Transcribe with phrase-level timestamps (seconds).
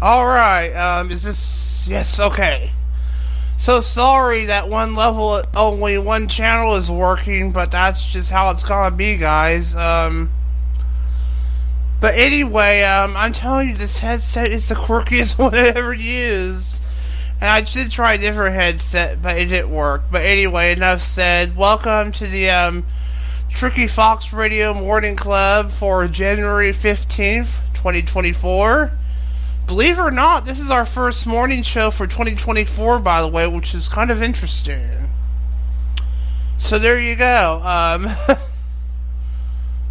[0.00, 1.86] Alright, um, is this.
[1.88, 2.70] Yes, okay.
[3.56, 8.62] So sorry that one level, only one channel is working, but that's just how it's
[8.62, 9.74] gonna be, guys.
[9.74, 10.30] Um.
[11.98, 16.82] But anyway, um, I'm telling you, this headset is the quirkiest one I ever used.
[17.40, 20.02] And I did try a different headset, but it didn't work.
[20.10, 21.56] But anyway, enough said.
[21.56, 22.84] Welcome to the, um,
[23.50, 28.92] Tricky Fox Radio Morning Club for January 15th, 2024.
[29.66, 33.48] Believe it or not, this is our first morning show for 2024, by the way,
[33.48, 35.08] which is kind of interesting.
[36.56, 37.60] So there you go.
[37.64, 38.06] Um,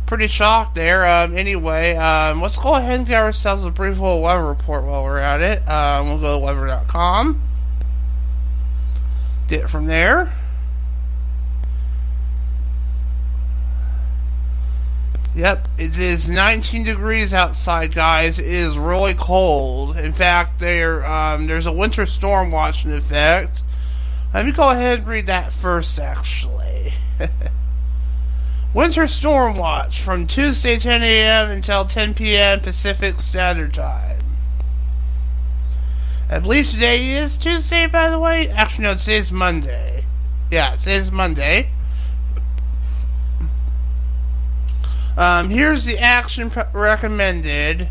[0.06, 1.06] pretty shocked there.
[1.06, 5.04] Um, anyway, um, let's go ahead and get ourselves a brief little weather report while
[5.04, 5.68] we're at it.
[5.68, 7.42] Um, we'll go to weather.com.
[9.48, 10.32] Get it from there.
[15.36, 18.40] Yep, it is 19 degrees outside, guys.
[18.40, 19.98] It is really cold.
[19.98, 23.62] In fact, there um, there's a winter storm watch in effect.
[24.34, 26.94] Let me go ahead and read that first, actually.
[28.74, 31.52] winter storm watch from Tuesday 10 a.m.
[31.52, 32.62] until 10 p.m.
[32.62, 34.20] Pacific Standard Time.
[36.30, 38.48] I believe today is Tuesday, by the way.
[38.48, 40.06] Actually, no, today's Monday.
[40.50, 41.72] Yeah, today's Monday.
[45.18, 47.90] Um, here's the action pre- recommended.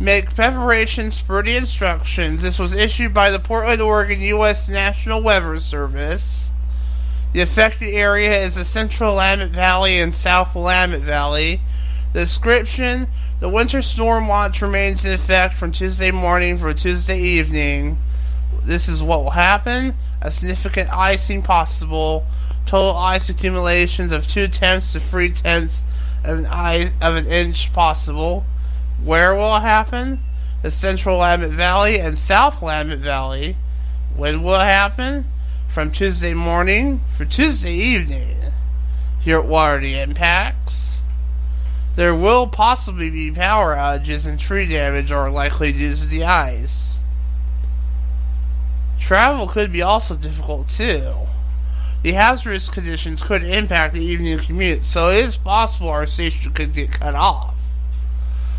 [0.00, 2.42] Make preparations for the instructions.
[2.42, 4.68] This was issued by the Portland, Oregon U.S.
[4.68, 6.52] National Weather Service.
[7.32, 11.60] The affected area is the central Willamette Valley and south Willamette Valley.
[12.14, 13.08] Description
[13.40, 17.98] The winter storm watch remains in effect from Tuesday morning for Tuesday evening.
[18.64, 19.94] This is what will happen.
[20.22, 22.24] A significant icing possible.
[22.64, 25.82] Total ice accumulations of two tenths to three tenths
[26.28, 28.44] of an, eye, of an inch possible.
[29.02, 30.20] Where will it happen?
[30.62, 33.56] The central Willamette Valley and south Willamette Valley.
[34.14, 35.26] When will it happen?
[35.68, 38.36] From Tuesday morning for Tuesday evening.
[39.20, 41.02] Here at the impacts?
[41.96, 46.98] There will possibly be power outages and tree damage are likely due to the ice.
[49.00, 51.27] Travel could be also difficult too
[52.02, 56.72] the hazardous conditions could impact the evening commute, so it is possible our station could
[56.72, 57.58] get cut off.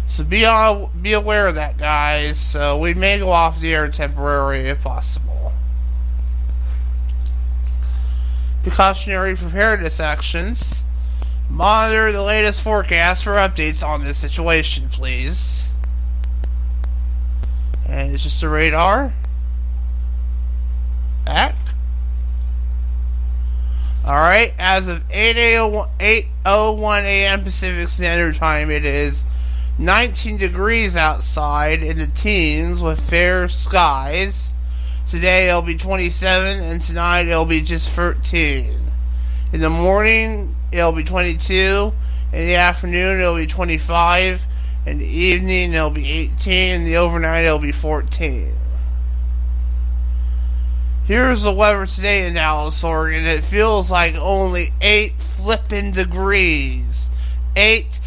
[0.08, 2.40] So be on, be aware of that, guys.
[2.40, 5.54] So we may go off the air temporarily if possible.
[8.64, 10.84] Precautionary preparedness actions.
[11.48, 15.70] Monitor the latest forecast for updates on this situation, please.
[17.88, 19.14] And it's just a radar.
[21.26, 21.69] Act.
[24.10, 27.44] Alright, as of 8.01 a.m.
[27.44, 29.24] Pacific Standard Time, it is
[29.78, 34.56] 19 degrees outside in the teens with fair skies.
[35.08, 38.80] Today it'll be 27, and tonight it'll be just 13.
[39.54, 41.94] In the morning, it'll be 22.
[42.34, 44.44] In the afternoon, it'll be 25.
[44.88, 46.78] In the evening, it'll be 18.
[46.78, 48.59] In the overnight, it'll be 14.
[51.10, 53.26] Here's the weather today in Dallas, Oregon.
[53.26, 57.10] It feels like only 8 flipping degrees.
[57.56, 58.00] 8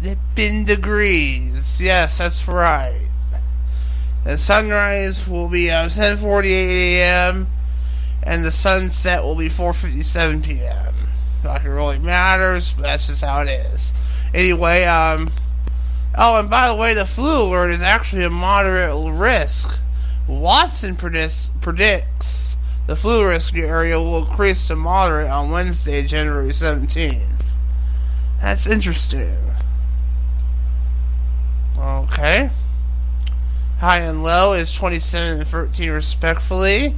[0.00, 1.80] flipping degrees.
[1.80, 3.08] Yes, that's right.
[4.22, 7.48] The sunrise will be at 10:48 a.m.
[8.22, 10.94] and the sunset will be 4:57 p.m.
[11.42, 13.92] Not it really matters, but that's just how it is.
[14.32, 15.28] Anyway, um,
[16.16, 19.80] oh, and by the way, the flu alert is actually a moderate risk.
[20.28, 22.56] Watson predicts, predicts
[22.86, 27.22] the flu risk area will increase to moderate on Wednesday, January 17th.
[28.40, 29.36] That's interesting.
[31.78, 32.50] Okay.
[33.78, 36.94] High and low is 27 and 13 respectfully.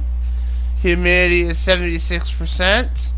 [0.81, 3.11] Humidity is 76%.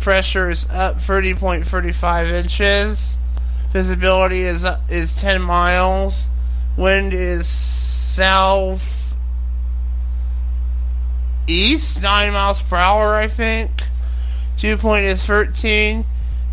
[0.00, 3.16] Pressure is up 30.35 inches.
[3.70, 6.28] Visibility is up, is 10 miles.
[6.76, 8.91] Wind is south
[11.52, 13.70] east, 9 miles per hour, I think.
[14.56, 16.04] Dew point is 13.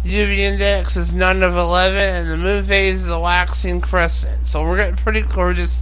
[0.03, 4.47] UV index is none of 11, and the moon phase is a waxing crescent.
[4.47, 5.81] So we're getting pretty gorgeous.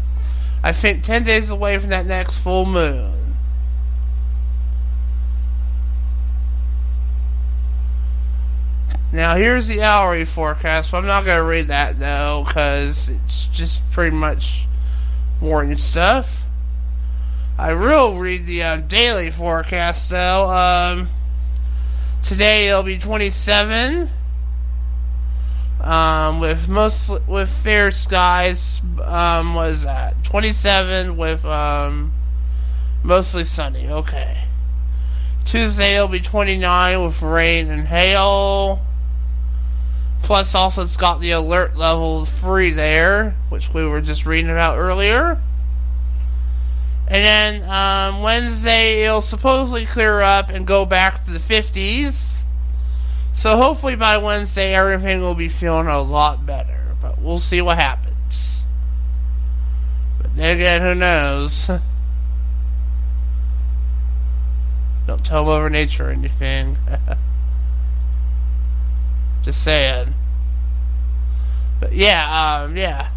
[0.63, 3.13] I think 10 days away from that next full moon.
[9.11, 10.91] Now here's the hourly forecast.
[10.91, 14.67] But I'm not going to read that though, because it's just pretty much
[15.39, 16.46] morning stuff.
[17.59, 20.49] I will read the um, daily forecast though.
[20.49, 21.07] Um,
[22.21, 24.09] today it'll be 27.
[25.81, 32.13] Um, with most with fair skies um, was at 27 with um,
[33.03, 33.89] mostly sunny.
[33.89, 34.43] Okay.
[35.43, 38.81] Tuesday it'll be 29 with rain and hail.
[40.21, 44.77] Plus, also it's got the alert level free there, which we were just reading about
[44.77, 45.39] earlier.
[47.09, 52.41] And then um, Wednesday it'll supposedly clear up and go back to the 50s.
[53.31, 56.97] So hopefully by Wednesday everything will be feeling a lot better.
[57.01, 58.65] But we'll see what happens.
[60.21, 61.71] But then again, who knows?
[65.07, 66.75] Don't tell Mother Nature or anything.
[69.43, 70.13] Just saying.
[71.79, 73.11] But yeah, um, yeah.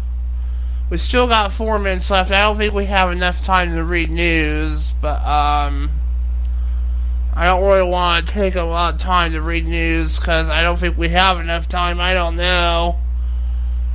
[0.91, 2.31] We still got four minutes left.
[2.31, 5.89] I don't think we have enough time to read news, but um,
[7.33, 10.61] I don't really want to take a lot of time to read news because I
[10.61, 12.01] don't think we have enough time.
[12.01, 12.97] I don't know.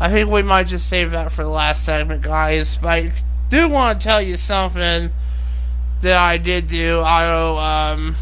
[0.00, 2.78] I think we might just save that for the last segment, guys.
[2.78, 3.12] But I
[3.50, 5.10] do want to tell you something
[6.00, 7.00] that I did do.
[7.00, 8.16] I um.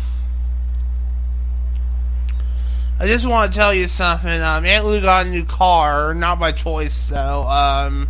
[2.99, 4.43] I just want to tell you something.
[4.43, 8.09] Um, Aunt Lou got a new car, not by choice, so Um,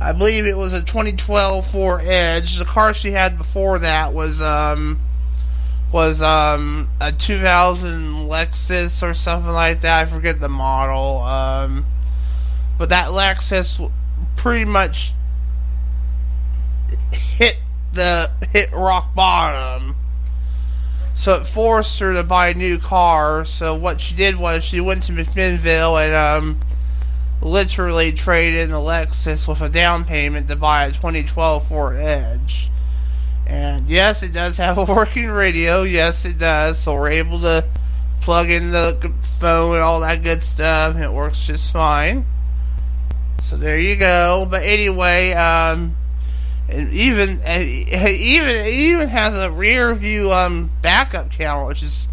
[0.00, 2.58] I believe it was a 2012 Ford Edge.
[2.58, 5.00] The car she had before that was um,
[5.92, 10.02] was um, a 2000 Lexus or something like that.
[10.02, 11.22] I forget the model.
[11.22, 11.84] Um,
[12.78, 13.90] but that Lexus
[14.36, 15.12] pretty much
[17.12, 17.56] hit
[17.92, 19.96] the hit rock bottom.
[21.14, 23.44] So it forced her to buy a new car.
[23.44, 26.60] So what she did was she went to McMinnville and um,
[27.40, 32.70] literally trade in the Lexus with a down payment to buy a 2012 Ford Edge.
[33.46, 35.82] And yes, it does have a working radio.
[35.82, 36.78] Yes, it does.
[36.78, 37.64] So we're able to
[38.20, 40.94] plug in the phone and all that good stuff.
[40.94, 42.26] And it works just fine.
[43.42, 44.46] So there you go.
[44.50, 45.96] But anyway, um,
[46.68, 52.08] and even and even it even has a rear view um backup camera, which is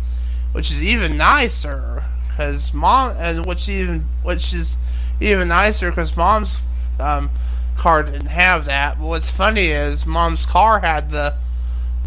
[0.54, 4.78] which is even nicer because mom and which even which is
[5.20, 6.60] even nicer because mom's
[7.00, 7.30] um,
[7.78, 9.00] car didn't have that.
[9.00, 11.36] But what's funny is mom's car had the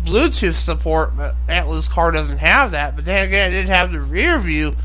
[0.02, 2.96] Bluetooth support, but Atlas car doesn't have that.
[2.96, 4.76] But then again, it didn't have the rear view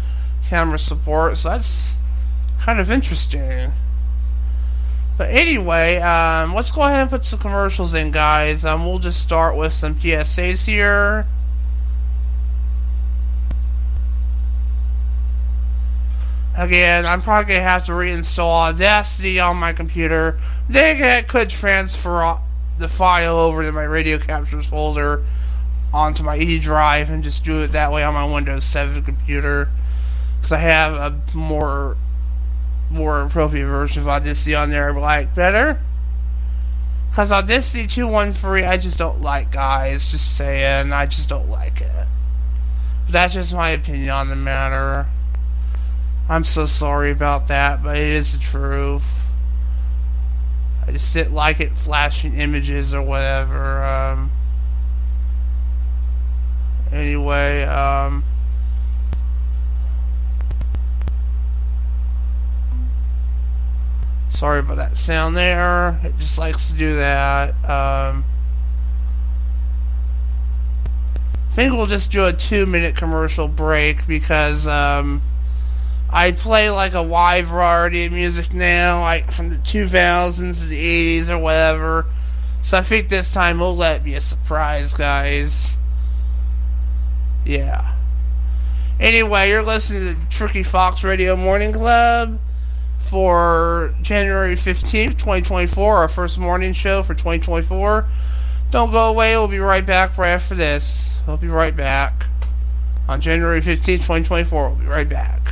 [0.50, 1.96] camera support, so that's
[2.60, 3.72] kind of interesting.
[5.18, 8.66] But anyway, um, let's go ahead and put some commercials in, guys.
[8.66, 11.28] Um, we'll just start with some PSAs here.
[16.56, 20.38] Again, I'm probably going to have to reinstall Audacity on my computer.
[20.70, 22.38] Then I could transfer
[22.78, 25.24] the file over to my radio captures folder
[25.94, 29.70] onto my E drive and just do it that way on my Windows 7 computer.
[30.38, 31.98] Because I have a more
[32.90, 35.80] more appropriate version of Audacity on there I like better.
[37.10, 40.12] Because Audacity 213 I just don't like, guys.
[40.12, 42.08] Just saying, I just don't like it.
[43.06, 45.08] But that's just my opinion on the matter.
[46.30, 49.24] I'm so sorry about that, but it is the truth.
[50.86, 53.84] I just didn't like it flashing images or whatever.
[53.84, 54.32] Um,
[56.92, 58.24] anyway, um,
[64.30, 66.00] sorry about that sound there.
[66.04, 67.50] It just likes to do that.
[67.64, 68.26] Um,
[71.50, 75.22] I think we'll just do a two minute commercial break because um,
[76.16, 81.20] I play like a wide variety of music now, like from the 2000s to the
[81.20, 82.06] 80s or whatever.
[82.62, 85.76] So I think this time we'll let be a surprise, guys.
[87.44, 87.96] Yeah.
[89.00, 92.40] Anyway, you're listening to Tricky Fox Radio Morning Club
[93.00, 98.06] for January 15th, 2024, our first morning show for 2024.
[98.70, 101.20] Don't go away, we'll be right back right after this.
[101.26, 102.28] We'll be right back.
[103.10, 105.43] On January 15th, 2024, we'll be right back.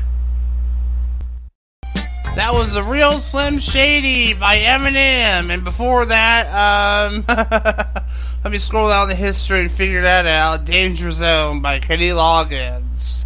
[2.35, 7.25] That was the real Slim Shady by Eminem, and before that, um,
[8.43, 10.63] let me scroll down the history and figure that out.
[10.63, 13.25] Danger Zone by Kenny Loggins.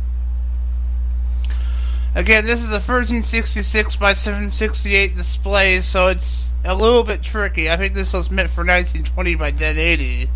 [2.15, 7.69] Again, this is a 1366 by 768 display, so it's a little bit tricky.
[7.69, 10.29] I think this was meant for 1920 by 1080.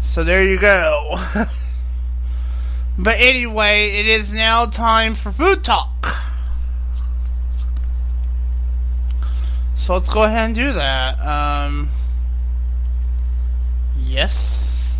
[0.00, 1.16] So there you go.
[2.98, 6.16] but anyway, it is now time for food talk.
[9.76, 11.20] So let's go ahead and do that.
[11.24, 11.90] Um,
[13.96, 14.98] yes.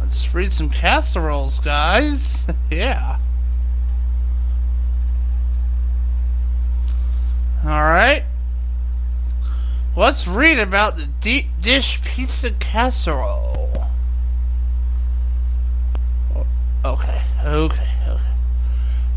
[0.00, 2.46] Let's read some casseroles, guys.
[2.70, 3.18] yeah.
[7.64, 8.22] Alright.
[9.96, 13.88] Let's read about the deep dish pizza casserole.
[16.84, 17.95] Okay, okay, okay.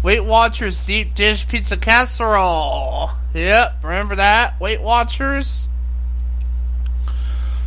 [0.02, 3.12] Weight Watchers deep dish pizza casserole.
[3.34, 4.60] Yep, remember that?
[4.60, 5.68] Weight Watchers?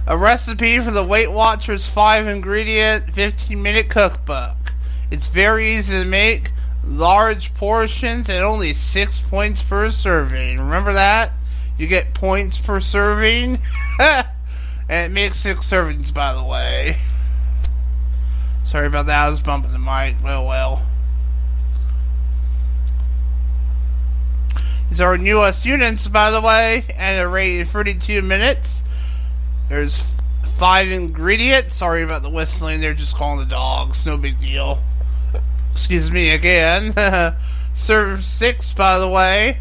[0.06, 4.56] A recipe for the Weight Watchers 5 ingredient 15 minute cookbook.
[5.10, 10.58] It's very easy to make, large portions, and only 6 points per serving.
[10.58, 11.32] Remember that?
[11.76, 13.58] You get points per serving.
[14.00, 14.26] and
[14.88, 16.96] it makes 6 servings, by the way.
[18.64, 20.16] Sorry about that, I was bumping the mic.
[20.24, 20.86] Well, well.
[24.92, 28.84] These are newest units, by the way, and they're rated 32 minutes.
[29.70, 30.04] There's
[30.58, 31.76] five ingredients.
[31.76, 32.82] Sorry about the whistling.
[32.82, 34.04] They're just calling the dogs.
[34.04, 34.82] No big deal.
[35.72, 36.92] Excuse me again.
[37.74, 39.60] Serve six, by the way.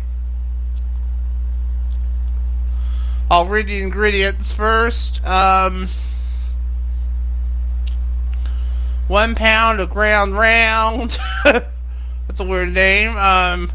[3.29, 5.25] I'll read the ingredients first.
[5.25, 5.87] Um,
[9.07, 11.17] one pound of ground round.
[11.45, 13.15] That's a weird name.
[13.15, 13.71] Um,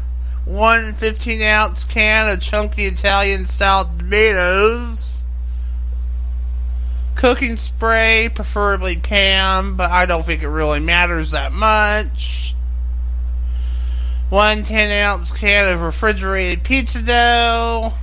[0.47, 5.25] one 15 ounce can of chunky Italian style tomatoes.
[7.15, 12.55] Cooking spray, preferably Pam, but I don't think it really matters that much.
[14.29, 17.93] One 10 ounce can of refrigerated pizza dough.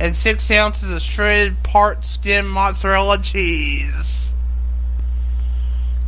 [0.00, 4.34] And 6 ounces of shredded part skim mozzarella cheese.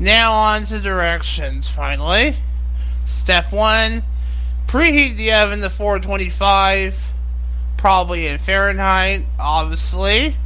[0.01, 2.37] Now on to directions, finally.
[3.05, 4.03] Step 1
[4.73, 7.11] Preheat the oven to 425,
[7.77, 10.37] probably in Fahrenheit, obviously.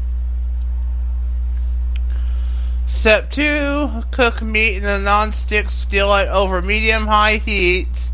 [2.87, 8.11] Step 2 Cook meat in a non-stick skillet over medium-high heat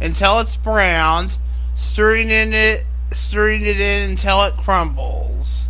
[0.00, 1.36] until it's browned,
[1.74, 5.68] stirring in it stirring it in until it crumbles.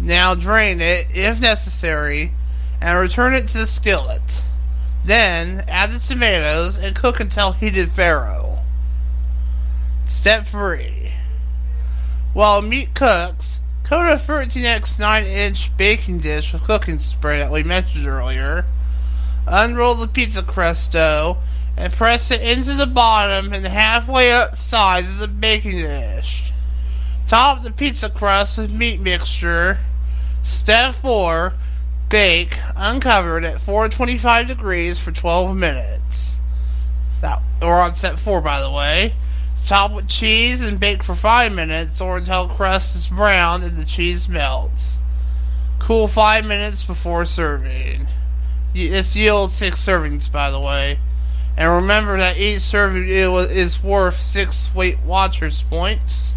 [0.00, 2.32] Now drain it, if necessary,
[2.80, 4.42] and return it to the skillet.
[5.04, 8.51] Then add the tomatoes and cook until heated thorough.
[10.12, 11.10] Step 3.
[12.32, 17.64] While meat cooks, coat a 13x 9 inch baking dish with cooking spray that we
[17.64, 18.66] mentioned earlier.
[19.48, 21.38] Unroll the pizza crust dough
[21.76, 26.52] and press it into the bottom and halfway up sides of the baking dish.
[27.26, 29.78] Top the pizza crust with meat mixture.
[30.44, 31.54] Step 4.
[32.10, 36.38] Bake uncovered at 425 degrees for 12 minutes.
[37.22, 39.14] That, we're on step 4, by the way.
[39.66, 43.84] Top with cheese and bake for 5 minutes or until crust is brown and the
[43.84, 45.00] cheese melts.
[45.78, 48.06] Cool 5 minutes before serving.
[48.74, 50.98] This yields 6 servings, by the way.
[51.56, 56.34] And remember that each serving is worth 6 Weight Watchers points.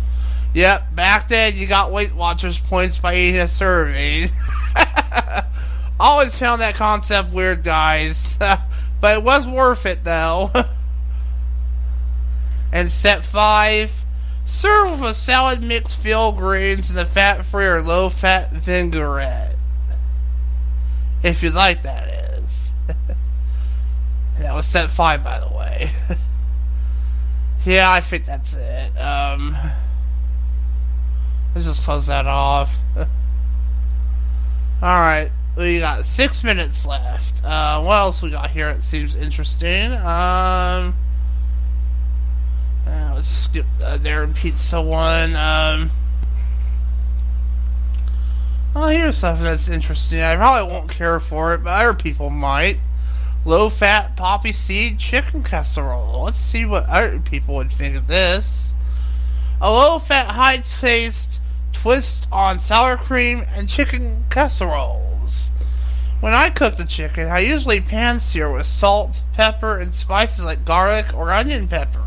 [0.53, 4.29] Yep, back then you got Weight Watchers points by eating a serving.
[5.99, 8.37] Always found that concept weird, guys.
[9.01, 10.51] but it was worth it, though.
[12.75, 14.03] and step 5
[14.43, 19.55] serve with a salad mix filled greens and a fat free or low fat vinaigrette.
[21.23, 22.73] If you like that is.
[24.39, 25.89] that was step 5, by the way.
[27.65, 28.91] yeah, I think that's it.
[28.99, 29.55] Um.
[31.55, 32.75] Let's just close that off.
[34.83, 37.41] Alright, we got six minutes left.
[37.45, 38.67] Uh, what else we got here?
[38.67, 39.93] It seems interesting.
[39.93, 40.95] Um,
[42.87, 45.35] uh, let's skip uh, there pizza one.
[45.35, 45.91] Um,
[48.75, 50.21] oh, here's something that's interesting.
[50.21, 52.79] I probably won't care for it, but other people might.
[53.45, 56.23] Low fat poppy seed chicken casserole.
[56.23, 58.73] Let's see what other people would think of this.
[59.61, 61.39] A low fat, high taste
[61.71, 65.51] twist on sour cream and chicken casseroles.
[66.19, 70.65] When I cook the chicken, I usually pan sear with salt, pepper, and spices like
[70.65, 72.04] garlic or onion pepper.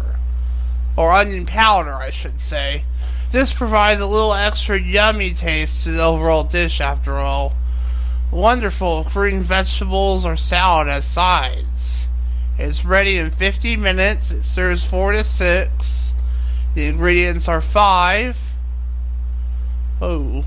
[0.99, 2.83] Or onion powder, I should say.
[3.31, 7.55] This provides a little extra yummy taste to the overall dish, after all.
[8.33, 12.09] Wonderful green vegetables or salad as sides.
[12.59, 14.33] It's ready in 50 minutes.
[14.33, 16.15] It serves 4 to 6.
[16.75, 18.49] The ingredients are 5
[20.01, 20.45] Oh.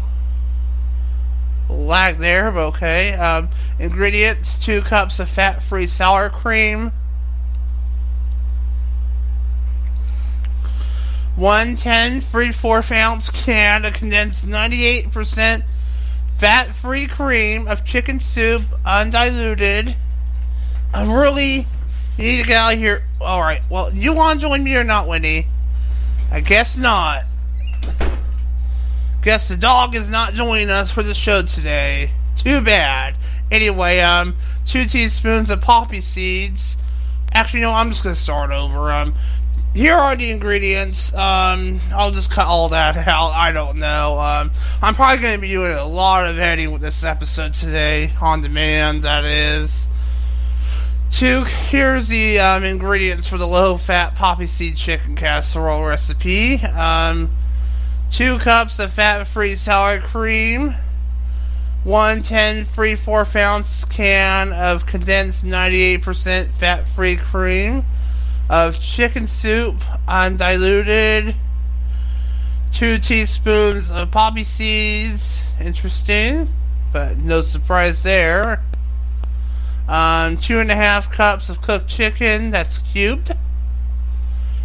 [1.69, 3.13] Lag there, but okay.
[3.13, 6.91] Um, ingredients two cups of fat free sour cream,
[11.35, 15.63] one 10 free 4 ounce can of condensed 98%
[16.37, 19.95] fat free cream of chicken soup, undiluted,
[20.93, 21.67] I'm really
[22.17, 23.03] need to get out of here.
[23.21, 25.45] Alright, well, you want to join me or not, Winnie?
[26.31, 27.25] I guess not.
[29.21, 32.11] Guess the dog is not joining us for the show today.
[32.35, 33.17] Too bad.
[33.51, 34.35] Anyway, um,
[34.65, 36.75] two teaspoons of poppy seeds.
[37.31, 38.91] Actually, no, I'm just gonna start over.
[38.91, 39.13] Um,
[39.73, 41.13] here are the ingredients.
[41.13, 43.31] Um, I'll just cut all that out.
[43.31, 44.19] I don't know.
[44.19, 44.51] Um,
[44.81, 48.41] I'm probably going to be doing a lot of editing with this episode today, on
[48.41, 49.87] demand, that is.
[51.11, 56.55] Two, here's the um, ingredients for the low fat poppy seed chicken casserole recipe.
[56.61, 57.31] Um,
[58.11, 60.75] two cups of fat free sour cream.
[61.83, 67.83] One 10 free 4 ounce can of condensed 98% fat free cream
[68.51, 69.77] of chicken soup
[70.09, 71.33] undiluted,
[72.73, 75.47] two teaspoons of poppy seeds.
[75.61, 76.49] Interesting,
[76.91, 78.61] but no surprise there.
[79.87, 83.31] Um, two and a half cups of cooked chicken that's cubed,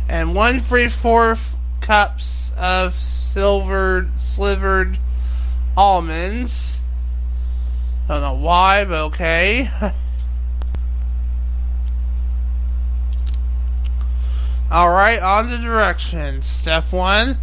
[0.09, 4.99] and one three fourth cups of silvered slivered
[5.77, 6.81] almonds.
[8.09, 9.71] I don't know why, but okay.
[14.71, 16.45] Alright, on the directions.
[16.45, 17.39] Step 1.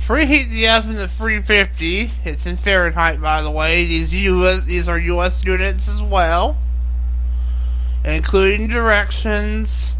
[0.00, 2.10] Preheat the oven to 350.
[2.24, 3.84] It's in Fahrenheit, by the way.
[3.84, 6.56] These US, these are US units as well.
[8.04, 9.94] Including directions.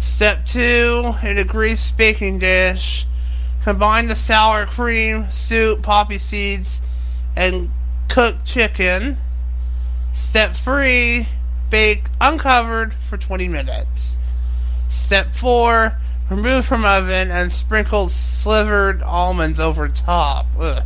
[0.00, 1.14] Step 2.
[1.22, 3.06] In a greased baking dish.
[3.62, 6.82] Combine the sour cream, soup, poppy seeds,
[7.36, 7.70] and
[8.08, 9.16] cooked chicken.
[10.12, 11.28] Step 3.
[11.70, 14.18] Bake uncovered for 20 minutes.
[14.92, 15.96] Step 4.
[16.30, 20.46] Remove from oven and sprinkle slivered almonds over top.
[20.60, 20.84] Ugh.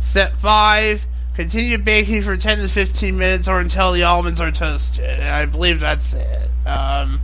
[0.00, 1.06] Step 5.
[1.34, 5.04] Continue baking for 10 to 15 minutes or until the almonds are toasted.
[5.04, 6.50] And I believe that's it.
[6.66, 7.20] Um,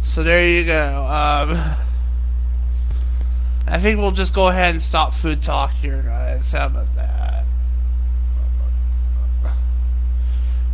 [0.00, 1.04] so there you go.
[1.04, 1.58] Um,
[3.66, 6.52] I think we'll just go ahead and stop food talk here, guys.
[6.52, 7.44] How about that?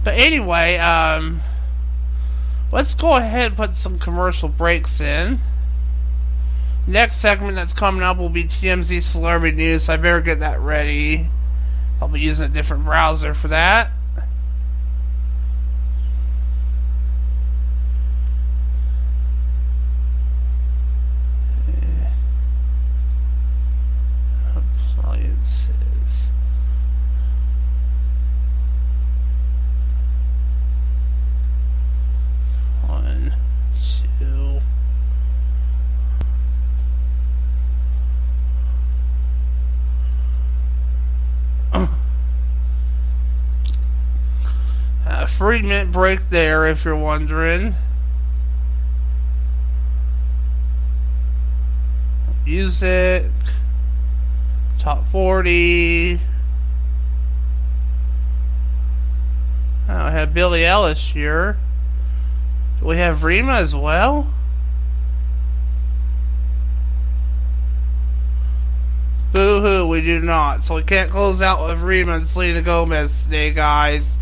[0.04, 1.40] But anyway, um,
[2.72, 5.38] let's go ahead and put some commercial breaks in.
[6.86, 9.88] Next segment that's coming up will be TMZ Celebrity News.
[9.88, 11.28] I better get that ready.
[12.00, 13.90] I'll be using a different browser for that.
[24.54, 26.30] Appliances.
[32.86, 33.34] One,
[34.12, 34.60] two.
[45.08, 47.74] A three minute break there if you're wondering.
[52.46, 53.30] Music.
[54.78, 56.18] Top 40.
[59.88, 61.58] Oh, I have Billie Eilish here.
[62.80, 64.32] Do we have Rema as well?
[69.32, 70.64] Boo hoo, we do not.
[70.64, 74.16] So we can't close out with Rema and Selena Gomez today, guys.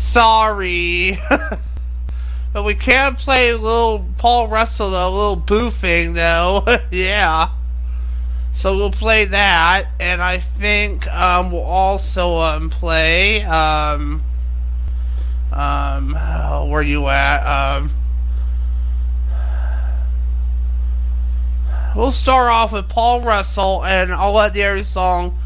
[0.00, 1.18] Sorry.
[2.54, 6.64] but we can play little Paul Russell, a little boofing, though.
[6.90, 7.50] yeah.
[8.50, 13.42] So we'll play that, and I think um, we'll also um, play.
[13.42, 14.22] Um,
[15.52, 17.42] um, oh, where you at?
[17.44, 17.90] Um,
[21.94, 25.38] we'll start off with Paul Russell, and I'll let the other song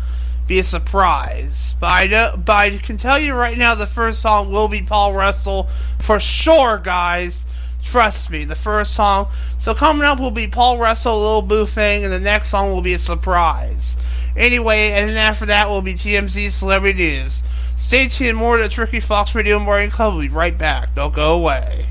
[0.47, 1.75] be a surprise.
[1.81, 4.83] But I know, but I can tell you right now, the first song will be
[4.83, 7.47] Paul Russell for sure, guys.
[7.83, 9.29] Trust me, the first song.
[9.59, 12.95] So coming up will be Paul Russell, Little Boo and the next song will be
[12.95, 13.97] a surprise.
[14.37, 17.43] Anyway, and then after that will be TMZ Celebrity News.
[17.77, 20.15] Stay tuned, more to the Tricky Fox Radio Morning Club.
[20.15, 20.95] We'll be right back.
[20.95, 21.87] Don't go away.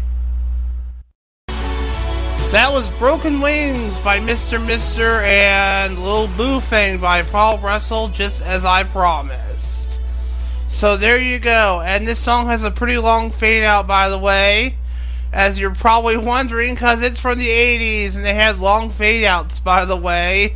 [2.54, 4.64] That was Broken Wings by Mr.
[4.64, 10.00] Mister and Little Boo Thing by Paul Russell, just as I promised.
[10.68, 11.82] So there you go.
[11.84, 14.76] And this song has a pretty long fade out, by the way
[15.32, 19.58] as you're probably wondering, because it's from the 80s and they had long fade outs,
[19.58, 20.54] by the way.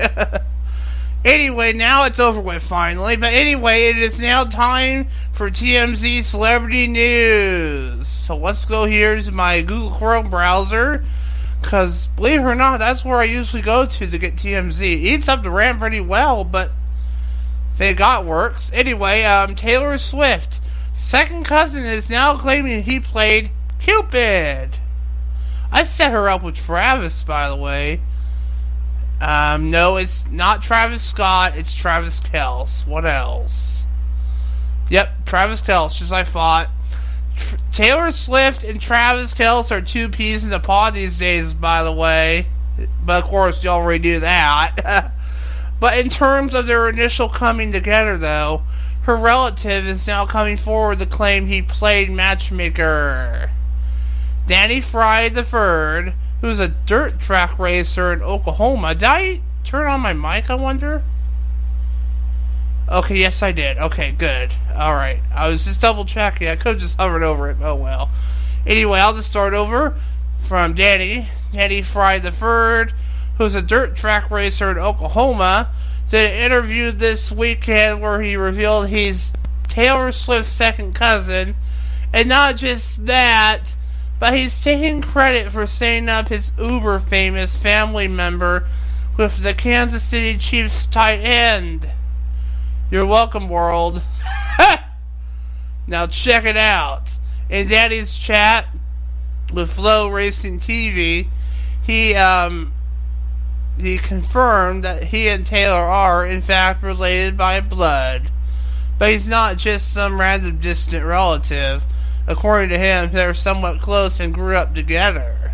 [1.25, 3.15] anyway, now it's over with finally.
[3.15, 8.07] But anyway, it is now time for TMZ Celebrity News.
[8.07, 11.03] So let's go here to my Google Chrome browser.
[11.61, 14.81] Because believe it or not, that's where I usually go to to get TMZ.
[14.81, 16.71] It eats up the RAM pretty well, but
[17.77, 18.71] they got works.
[18.73, 20.59] Anyway, um, Taylor Swift.
[20.93, 24.79] Second cousin is now claiming he played Cupid.
[25.71, 28.01] I set her up with Travis, by the way.
[29.19, 31.57] Um, no, it's not Travis Scott.
[31.57, 32.85] It's Travis Kelce.
[32.85, 33.85] What else?
[34.89, 36.69] Yep, Travis Kelce, just I thought.
[37.71, 41.91] Taylor Swift and Travis Kelce are two peas in the pod these days, by the
[41.91, 42.47] way.
[43.05, 45.11] But of course, you already do that.
[45.79, 48.63] but in terms of their initial coming together, though,
[49.03, 53.51] her relative is now coming forward to claim he played matchmaker.
[54.47, 58.95] Danny Frye III, who's a dirt track racer in Oklahoma.
[58.95, 61.03] Did I turn on my mic, I wonder?
[62.89, 63.77] Okay, yes, I did.
[63.77, 64.53] Okay, good.
[64.71, 65.19] Alright.
[65.35, 66.47] I was just double checking.
[66.47, 67.57] I could have just hovered over it.
[67.61, 68.09] Oh, well.
[68.65, 69.95] Anyway, I'll just start over
[70.39, 71.27] from Danny.
[71.51, 72.93] Danny Frye the Third,
[73.37, 75.69] who's a dirt track racer in Oklahoma,
[76.09, 79.33] did an interview this weekend where he revealed he's
[79.67, 81.55] Taylor Swift's second cousin.
[82.13, 83.75] And not just that,
[84.19, 88.65] but he's taking credit for setting up his uber famous family member
[89.17, 91.91] with the Kansas City Chiefs tight end.
[92.89, 94.01] You're welcome, world.
[95.87, 97.17] now check it out.
[97.49, 98.67] In Danny's chat
[99.53, 101.27] with FloRacing TV,
[101.81, 102.71] he um
[103.77, 108.31] he confirmed that he and Taylor are in fact related by blood.
[108.97, 111.85] But he's not just some random distant relative.
[112.25, 115.51] According to him, they're somewhat close and grew up together.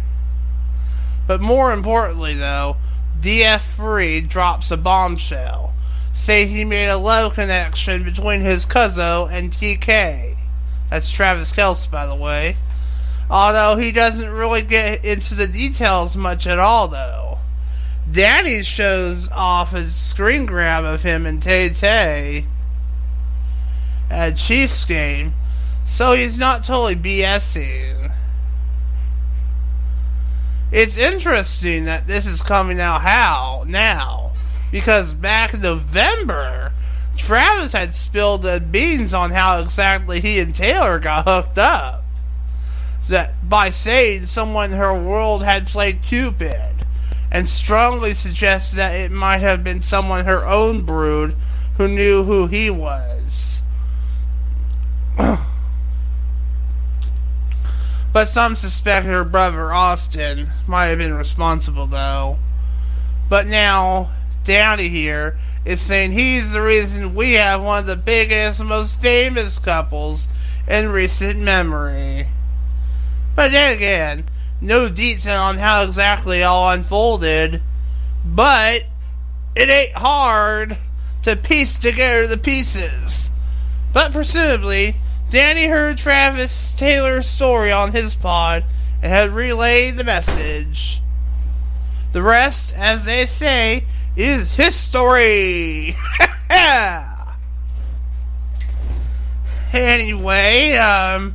[1.25, 2.77] But more importantly, though,
[3.19, 5.72] DF Free drops a bombshell,
[6.13, 10.37] saying he made a love connection between his cousin and TK.
[10.89, 12.55] That's Travis Kelce, by the way.
[13.29, 17.39] Although he doesn't really get into the details much at all, though.
[18.09, 22.45] Danny shows off a screen grab of him and Tay Tay
[24.11, 25.33] at Chiefs game,
[25.83, 28.11] so he's not totally BSing.
[30.71, 34.22] It's interesting that this is coming out how now,
[34.73, 36.71] because back in November,
[37.15, 42.03] Travis had spilled the beans on how exactly he and Taylor got hooked up.
[43.07, 46.73] That by saying someone in her world had played Cupid,
[47.31, 51.35] and strongly suggested that it might have been someone her own brood
[51.77, 53.61] who knew who he was.
[58.11, 62.39] but some suspect her brother Austin might have been responsible, though.
[63.29, 64.09] But now,
[64.43, 69.59] Danny here is saying he's the reason we have one of the biggest, most famous
[69.59, 70.27] couples
[70.67, 72.27] in recent memory.
[73.35, 74.25] But then again,
[74.61, 77.61] no detail on how exactly all unfolded,
[78.25, 78.83] but
[79.55, 80.77] it ain't hard
[81.23, 83.31] to piece together the pieces.
[83.93, 84.95] But presumably,
[85.29, 88.63] Danny heard Travis Taylor's story on his pod
[89.01, 91.01] and had relayed the message.
[92.11, 95.95] The rest, as they say, is history.
[99.73, 101.33] anyway, um,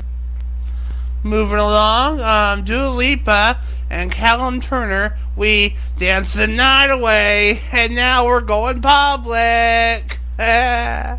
[1.22, 3.58] moving along, um, Dua Lipa
[3.90, 10.18] and Callum Turner, we danced the night away, and now we're going public.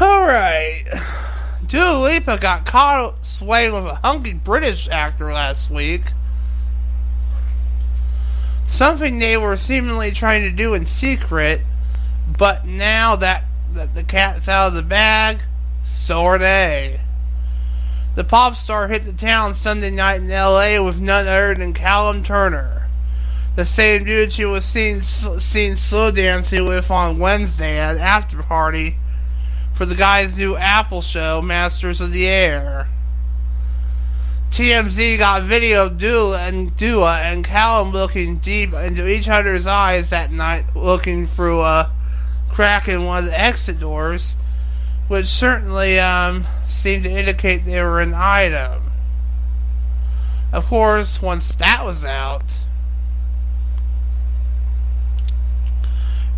[0.00, 0.88] Alright.
[1.74, 6.02] Dua Lipa got caught swaying with a hunky British actor last week.
[8.64, 11.62] Something they were seemingly trying to do in secret,
[12.38, 15.40] but now that, that the cat's out of the bag,
[15.82, 17.00] so are they.
[18.14, 22.22] The pop star hit the town Sunday night in LA with none other than Callum
[22.22, 22.88] Turner,
[23.56, 28.44] the same dude she was seen, seen slow dancing with on Wednesday at an after
[28.44, 28.94] party
[29.74, 32.86] for the guy's new Apple show, Masters of the Air.
[34.50, 40.10] TMZ got video of Dua and Dua and Callum looking deep into each other's eyes
[40.10, 41.90] that night, looking through a
[42.48, 44.36] crack in one of the exit doors,
[45.08, 48.84] which certainly um, seemed to indicate they were an item.
[50.52, 52.62] Of course, once that was out,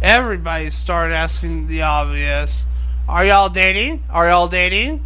[0.01, 2.67] everybody started asking the obvious
[3.09, 4.03] are y'all dating?
[4.11, 5.05] Are y'all dating?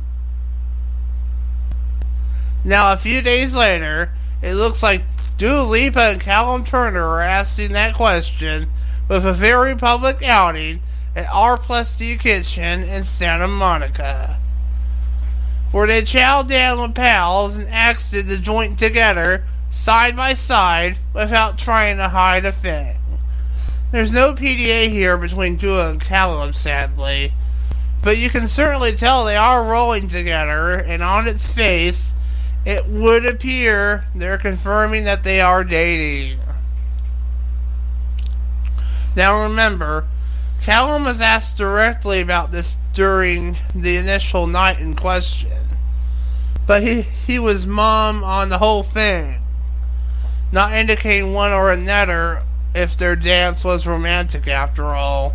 [2.65, 5.03] Now, a few days later, it looks like
[5.37, 8.69] Dua Lipa and Callum Turner are asking that question
[9.09, 10.81] with a very public outing
[11.17, 14.39] at R Plus D Kitchen in Santa Monica,
[15.73, 21.59] where they chowed down with pals and exited the joint together, side by side, without
[21.59, 22.97] trying to hide a thing.
[23.93, 27.33] There's no PDA here between Dua and Callum, sadly.
[28.03, 32.15] But you can certainly tell they are rolling together, and on its face,
[32.65, 36.41] it would appear they're confirming that they are dating.
[39.17, 40.07] Now remember,
[40.63, 45.51] Callum was asked directly about this during the initial night in question.
[46.67, 49.43] But he, he was mum on the whole thing,
[50.53, 52.43] not indicating one or another
[52.75, 55.35] if their dance was romantic after all.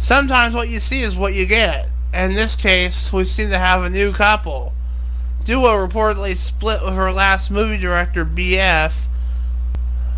[0.00, 1.86] Sometimes what you see is what you get.
[2.14, 4.72] In this case, we seem to have a new couple.
[5.44, 9.04] Dua reportedly split with her last movie director, BF,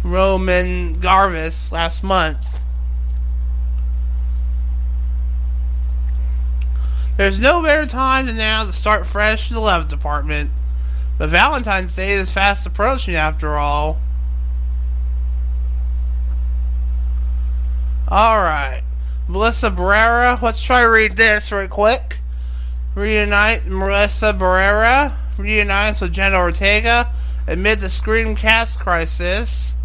[0.04, 2.62] Romain Gavras, last month.
[7.16, 10.52] There's no better time than now to start fresh in the love department.
[11.18, 13.98] But Valentine's Day is fast approaching after all.
[18.08, 18.84] Alright.
[19.28, 22.18] Melissa Barrera, let's try to read this real quick.
[22.94, 27.10] Reunite Melissa Barrera reunites with Jenna Ortega
[27.46, 29.76] amid the Scream cast crisis.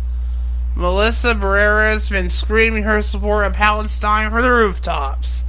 [0.76, 5.44] Melissa Barrera has been screaming her support of Palestine for the rooftops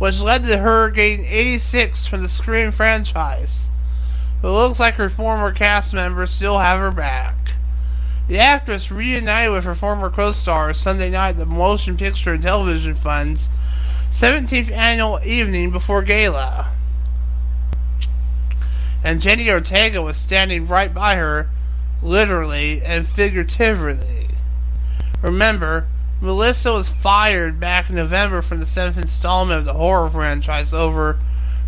[0.00, 3.70] which led to her getting 86 from the Scream franchise.
[4.40, 7.36] But it looks like her former cast members still have her back.
[8.30, 12.94] The actress reunited with her former co-star Sunday night at the Motion Picture and Television
[12.94, 13.48] Fund's
[14.12, 16.70] 17th annual evening before gala.
[19.02, 21.48] And Jenny Ortega was standing right by her,
[22.04, 24.28] literally and figuratively.
[25.22, 25.88] Remember,
[26.20, 31.18] Melissa was fired back in November from the seventh installment of the horror franchise over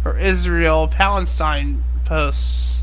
[0.04, 2.81] her Israel Palestine posts.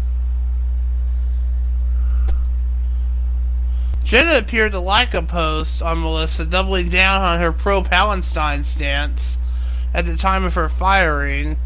[4.09, 9.37] Jenna appeared to like a post on Melissa, doubling down on her pro Palestine stance
[9.93, 11.57] at the time of her firing,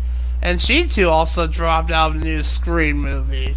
[0.42, 3.56] and she too also dropped out of the new Scream movie,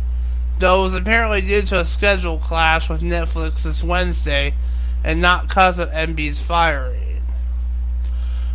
[0.60, 4.54] though it was apparently due to a schedule clash with Netflix this Wednesday
[5.02, 7.22] and not cause of MB's firing.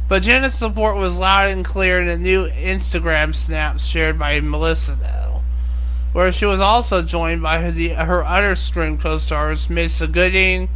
[0.08, 4.96] But Jenna's support was loud and clear in a new Instagram snap shared by Melissa,
[6.14, 10.70] where she was also joined by her, the, her other Scream co-stars, Mason Gooding,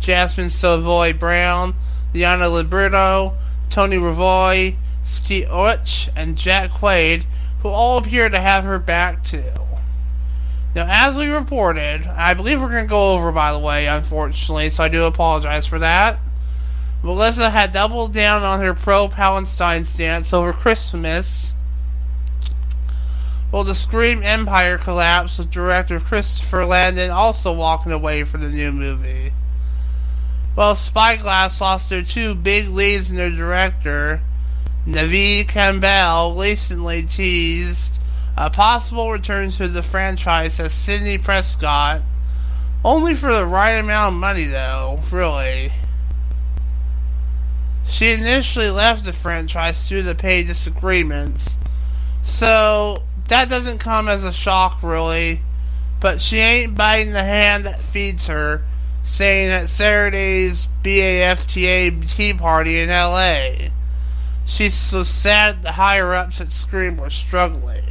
[0.00, 1.74] Jasmine Savoy Brown,
[2.12, 3.34] Liana Liberato,
[3.70, 7.24] Tony Revolori, Skeet Ulrich, and Jack Quaid,
[7.62, 9.42] who all appear to have her back too.
[10.74, 14.70] Now, as we reported, I believe we're going to go over, by the way, unfortunately,
[14.70, 16.18] so I do apologize for that.
[17.02, 21.54] Melissa had doubled down on her pro Palestine stance over Christmas.
[23.52, 28.72] Well, the Scream Empire collapsed with director Christopher Landon also walking away from the new
[28.72, 29.32] movie.
[30.56, 34.22] Well, Spyglass lost their two big leads in their director.
[34.86, 38.00] Neve Campbell recently teased
[38.38, 42.00] a possible return to the franchise as Sidney Prescott,
[42.82, 45.72] only for the right amount of money, though, really.
[47.86, 51.58] She initially left the franchise due to pay disagreements,
[52.22, 55.40] so that doesn't come as a shock, really.
[56.00, 58.62] But she ain't biting the hand that feeds her,
[59.02, 63.70] saying at Saturday's BAFTA Tea Party in LA.
[64.44, 67.84] She's so sad the higher ups at Scream were struggling.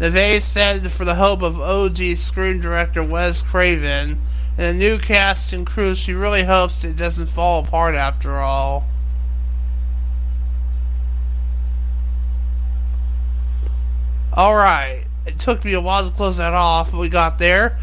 [0.00, 4.18] Neve said for the hope of OG Scream director Wes Craven
[4.58, 8.86] and the new cast and crew, she really hopes it doesn't fall apart after all.
[14.36, 17.78] Alright, it took me a while to close that off, but we got there.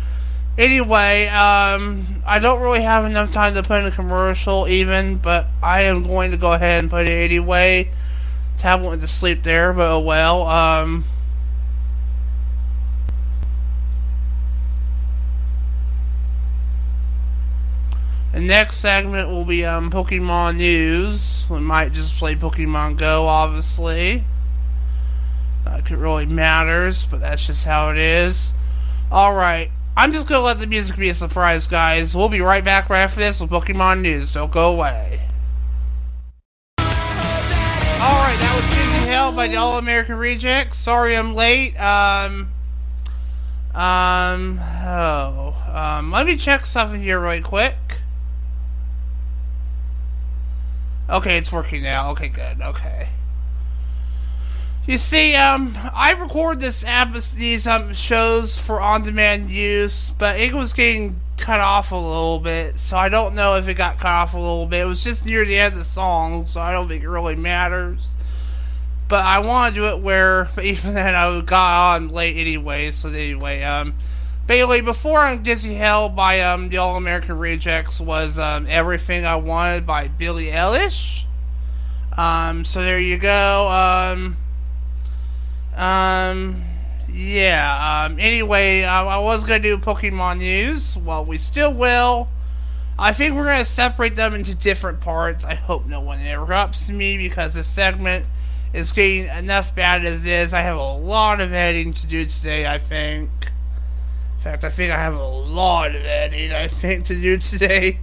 [0.58, 5.48] Anyway, um, I don't really have enough time to put in a commercial even, but
[5.64, 7.90] I am going to go ahead and put it anyway.
[8.58, 10.44] Tab went to sleep there, but oh well.
[10.46, 11.06] Um,
[18.34, 21.46] The next segment will be um, Pokemon news.
[21.50, 24.24] We might just play Pokemon Go, obviously.
[25.72, 28.54] Not it really matters, but that's just how it is.
[29.10, 32.14] Alright, I'm just gonna let the music be a surprise, guys.
[32.14, 34.34] We'll be right back right after this with Pokemon news.
[34.34, 35.22] Don't go away.
[36.80, 40.78] Alright, that was Chasing Hell by the All American Rejects.
[40.78, 41.76] Sorry I'm late.
[41.78, 42.52] Um.
[43.74, 44.60] Um.
[44.62, 45.56] Oh.
[45.74, 46.12] Um.
[46.12, 47.78] Let me check something here really quick.
[51.10, 52.12] Okay, it's working now.
[52.12, 52.62] Okay, good.
[52.62, 53.10] Okay.
[54.88, 60.54] You see, um, I record this app, these um shows for on-demand use, but it
[60.54, 64.10] was getting cut off a little bit, so I don't know if it got cut
[64.10, 64.82] off a little bit.
[64.82, 67.36] It was just near the end of the song, so I don't think it really
[67.36, 68.18] matters.
[69.08, 72.90] But I want to do it where, even then, I got on late anyway.
[72.90, 73.94] So anyway, um,
[74.48, 79.36] Bailey, before on Dizzy Hell by um the All American Rejects was um Everything I
[79.36, 81.26] Wanted by Billie Eilish.
[82.18, 83.70] Um, so there you go.
[83.70, 84.38] Um,
[85.76, 86.64] um,
[87.10, 88.06] yeah.
[88.06, 90.98] Um, anyway, I, I was gonna do Pokemon news.
[90.98, 92.30] Well, we still will.
[92.98, 95.44] I think we're gonna separate them into different parts.
[95.44, 98.26] I hope no one interrupts me because this segment
[98.74, 100.54] is getting enough bad as is.
[100.54, 102.66] I have a lot of editing to do today.
[102.68, 103.30] I think.
[104.38, 106.52] In fact, I think I have a lot of editing.
[106.52, 108.00] I think to do today.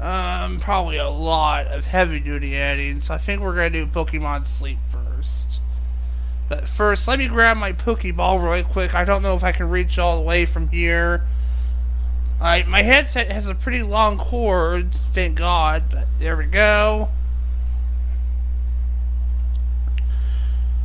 [0.00, 3.00] Um, probably a lot of heavy duty editing.
[3.00, 5.60] So I think we're gonna do Pokemon Sleep first.
[6.48, 8.94] But first, let me grab my Pokeball really quick.
[8.94, 11.22] I don't know if I can reach all the way from here.
[12.40, 17.10] I, my headset has a pretty long cord, thank God, but there we go.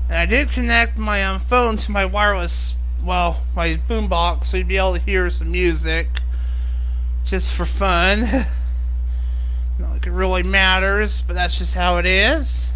[0.10, 4.68] And I did connect my um, phone to my wireless, well, my boombox, so you'd
[4.68, 6.08] be able to hear some music.
[7.24, 8.22] Just for fun.
[9.80, 12.73] Not like it really matters, but that's just how it is.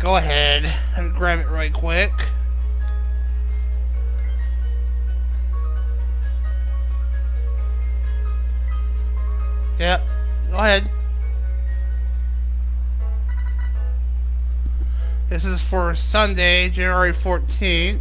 [0.00, 0.72] Go ahead.
[0.96, 2.12] and grab it right quick.
[9.78, 10.02] Yep.
[10.50, 10.90] Go ahead.
[15.30, 18.00] This is for Sunday, January 14th.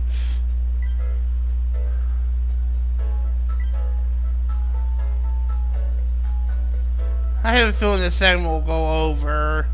[7.42, 9.68] I have a feeling this segment will go over.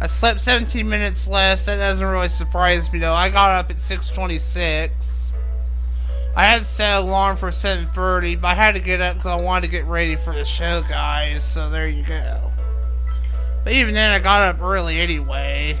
[0.00, 1.66] I slept 17 minutes less.
[1.66, 3.14] That doesn't really surprise me though.
[3.14, 5.34] I got up at 6:26.
[6.36, 9.42] I had set an alarm for 7:30, but I had to get up because I
[9.42, 11.42] wanted to get ready for the show, guys.
[11.42, 12.52] So there you go.
[13.64, 15.76] But even then, I got up early anyway.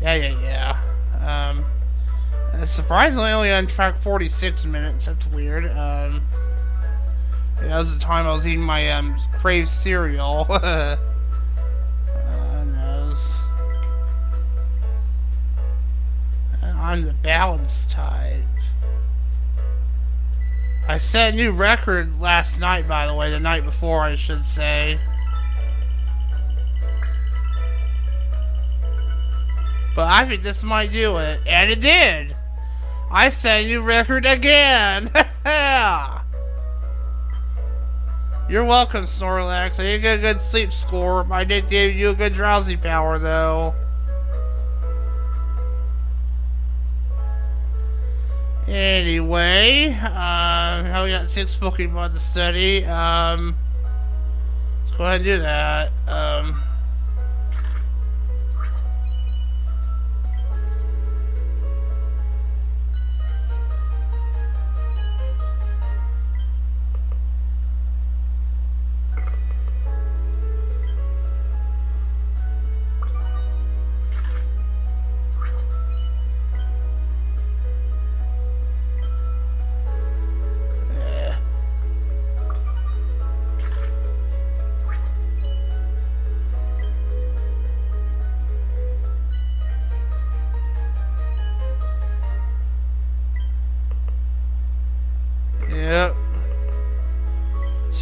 [0.00, 0.76] Yeah, yeah,
[1.20, 1.50] yeah.
[1.50, 5.06] Um, surprisingly, only on track 46 minutes.
[5.06, 5.64] That's weird.
[5.64, 6.22] Um,
[7.60, 10.46] yeah, that was the time I was eating my um, Crave cereal.
[16.82, 18.42] I'm the balance type.
[20.88, 24.44] I set a new record last night, by the way, the night before, I should
[24.44, 24.98] say.
[29.94, 31.40] But I think this might do it.
[31.46, 32.34] And it did!
[33.12, 35.08] I set a new record again!
[38.48, 39.78] You're welcome, Snorlax.
[39.78, 41.24] I didn't get a good sleep score.
[41.32, 43.72] I did give you a good drowsy power, though.
[48.68, 52.84] Anyway, uh, we got six Pokemon to study.
[52.84, 53.56] Um,
[54.84, 55.90] let's go ahead and do that.
[56.06, 56.62] Um,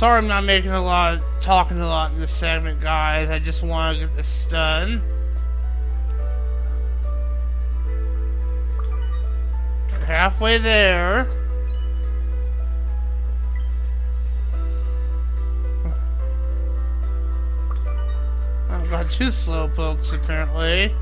[0.00, 3.28] Sorry I'm not making a lot, talking a lot in this segment, guys.
[3.28, 5.02] I just want to get this done.
[10.06, 11.28] Halfway there.
[18.70, 20.94] I've got two slow pokes apparently.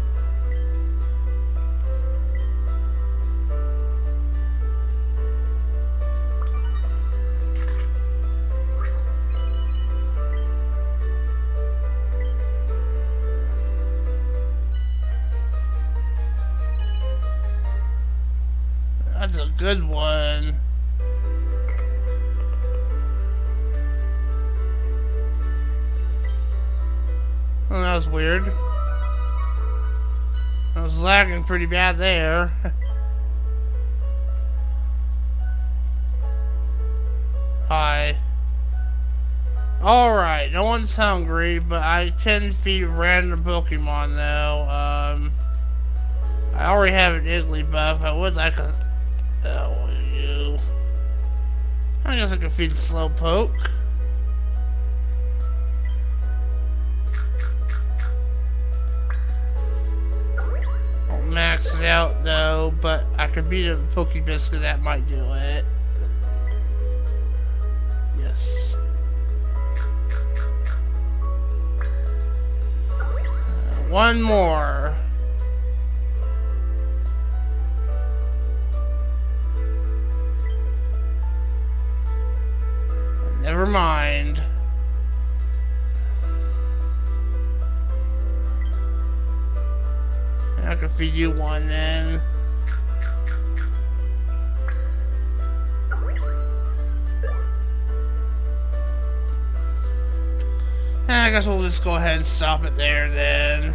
[31.19, 32.53] lagging pretty bad there.
[37.67, 38.17] Hi.
[39.83, 44.63] Alright, no one's hungry, but I can feed random Pokemon though.
[44.63, 45.33] Um,
[46.55, 48.03] I already have an Igglybuff.
[48.03, 48.73] I would like a.
[49.45, 50.57] Oh, you.
[52.05, 53.78] I guess I could feed Slowpoke.
[63.41, 65.65] Could beat a Pokebiscuit that might do it.
[68.19, 68.77] Yes.
[72.91, 73.05] Uh,
[73.91, 74.93] one more.
[83.41, 84.43] Never mind.
[90.65, 92.21] I can feed you one then.
[101.39, 103.73] Guess we'll just go ahead and stop it there then.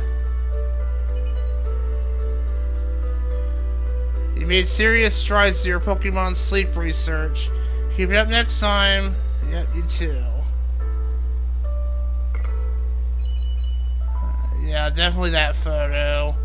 [4.36, 7.50] You made serious strides to your Pokemon sleep research.
[7.96, 9.16] Keep it up next time.
[9.50, 10.24] Yep, you too.
[14.14, 16.36] Uh, yeah, definitely that photo.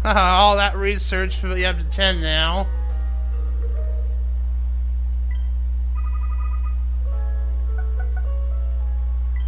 [0.04, 2.66] All that research put you up to 10 now.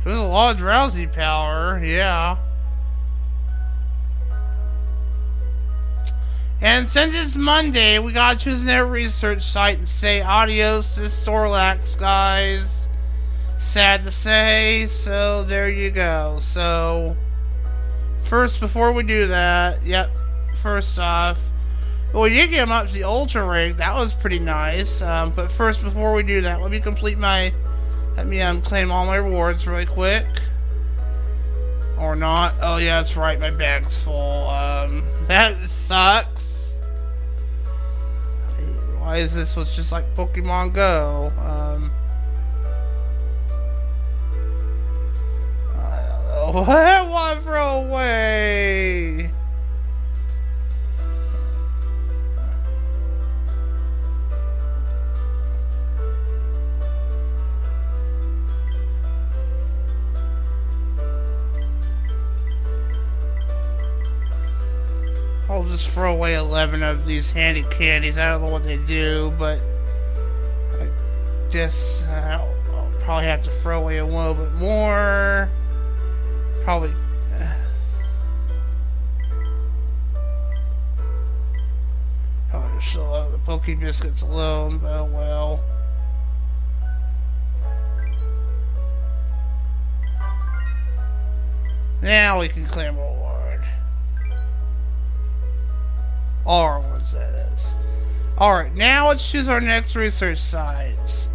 [0.05, 2.37] There's a lot of drowsy power, yeah.
[6.61, 11.99] And since it's Monday, we gotta choose another research site and say adios to Snorlax,
[11.99, 12.89] guys.
[13.59, 16.39] Sad to say, so there you go.
[16.41, 17.17] So,
[18.25, 20.11] first, before we do that, yep,
[20.63, 21.39] first off,
[22.13, 23.79] well, you him up to the Ultra rank.
[23.79, 25.03] That was pretty nice.
[25.03, 27.53] Um, but first, before we do that, let me complete my
[28.17, 30.27] let me um, claim all my rewards really quick.
[31.99, 32.55] Or not.
[32.61, 33.41] Oh, yeah, that's right.
[33.41, 34.49] My bag's full.
[34.49, 36.77] Um, that sucks.
[38.99, 41.33] Why is this was just like Pokemon Go?
[41.39, 41.91] Um,
[45.77, 46.63] I don't know.
[46.63, 47.11] What?
[47.11, 49.33] One throw away.
[65.53, 68.17] I'll just throw away 11 of these handy candies.
[68.17, 69.61] I don't know what they do, but
[70.81, 70.89] I
[71.51, 75.51] guess uh, I'll, I'll, probably have to throw away a little bit more.
[76.63, 76.95] Probably.
[77.35, 77.55] Uh,
[82.49, 85.65] probably just let the Pokebiscuits alone, but oh well.
[92.01, 93.22] Now we can claim more.
[96.47, 97.77] R ones, that is.
[98.39, 101.29] Alright, now let's choose our next research sites.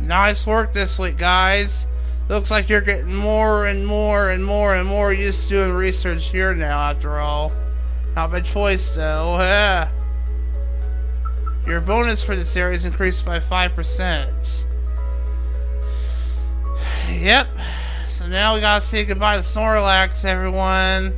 [0.00, 1.86] Nice work this week, guys.
[2.28, 6.30] Looks like you're getting more and more and more and more used to doing research
[6.30, 7.52] here now, after all.
[8.16, 9.38] Not by choice, though.
[9.38, 9.90] Yeah.
[11.66, 14.66] Your bonus for this area is increased by 5%.
[17.12, 17.46] Yep.
[18.12, 21.14] So now we gotta say goodbye to Snorlax, everyone.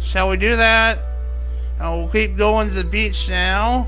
[0.00, 0.98] Shall we do that?
[1.78, 3.86] And we'll keep going to the beach now.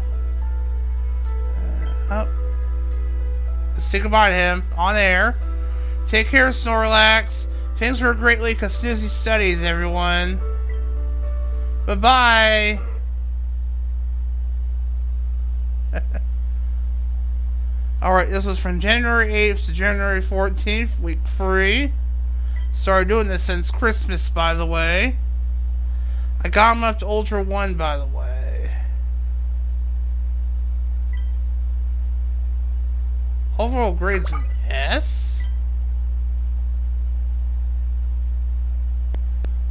[2.11, 2.28] Uh, oh.
[3.72, 5.34] Let's say goodbye to him on air.
[6.07, 7.47] Take care, of Snorlax.
[7.76, 10.39] Thanks for a great week of snoozy studies, everyone.
[11.86, 12.88] Bye bye.
[18.01, 21.92] Alright, this was from January 8th to January 14th, week 3.
[22.70, 25.16] Started doing this since Christmas, by the way.
[26.44, 28.70] I got him up to Ultra 1, by the way.
[33.59, 35.49] Overall grades an S?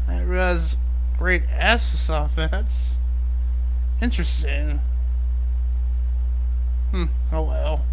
[0.10, 0.76] I realize
[1.18, 2.50] grade S for something.
[2.52, 2.98] That's
[4.02, 4.82] interesting.
[6.92, 7.86] Hmm, oh well.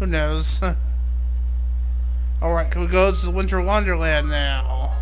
[0.00, 0.60] Who knows?
[2.42, 4.96] Alright, can we go to the Winter Wonderland now?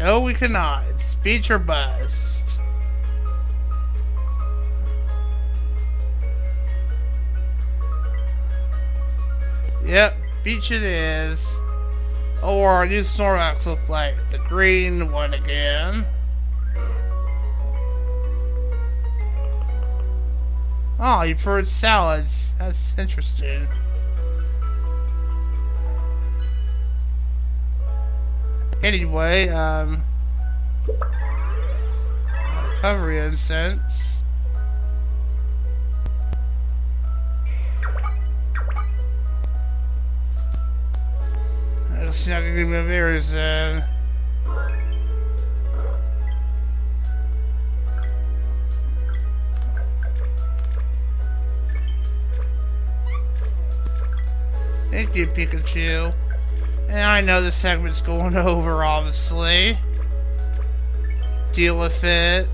[0.00, 0.82] No, we cannot.
[0.88, 2.58] It's beach or bust.
[9.84, 11.60] Yep, beach it is.
[12.42, 16.04] Oh, our new Snorlax look like the green one again.
[21.02, 22.52] Oh, you preferred salads.
[22.58, 23.66] That's interesting.
[28.82, 30.02] Anyway, um...
[32.74, 34.22] Recovery incense.
[41.92, 43.84] I don't see how I can get my.
[55.02, 56.12] Thank you, Pikachu.
[56.90, 59.78] And I know the segment's going over, obviously.
[61.54, 62.46] Deal with it.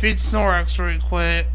[0.00, 1.46] Feed Snorlax real quick.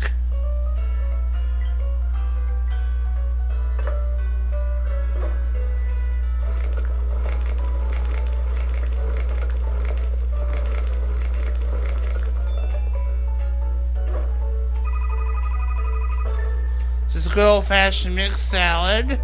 [17.11, 19.19] Just a good old fashioned mixed salad.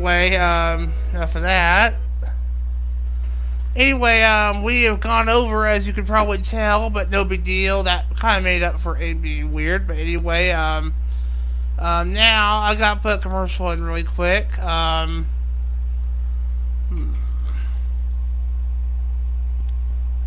[0.00, 1.94] Anyway, um, enough of that.
[3.76, 7.82] Anyway, um, we have gone over, as you can probably tell, but no big deal.
[7.82, 9.86] That kind of made up for it being weird.
[9.86, 10.94] But anyway, um,
[11.78, 14.58] um, now I got to put a commercial in really quick.
[14.58, 15.26] Um,
[16.88, 17.12] hmm.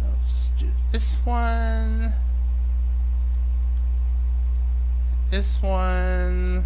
[0.04, 2.14] I'll just do this one.
[5.32, 6.66] This one.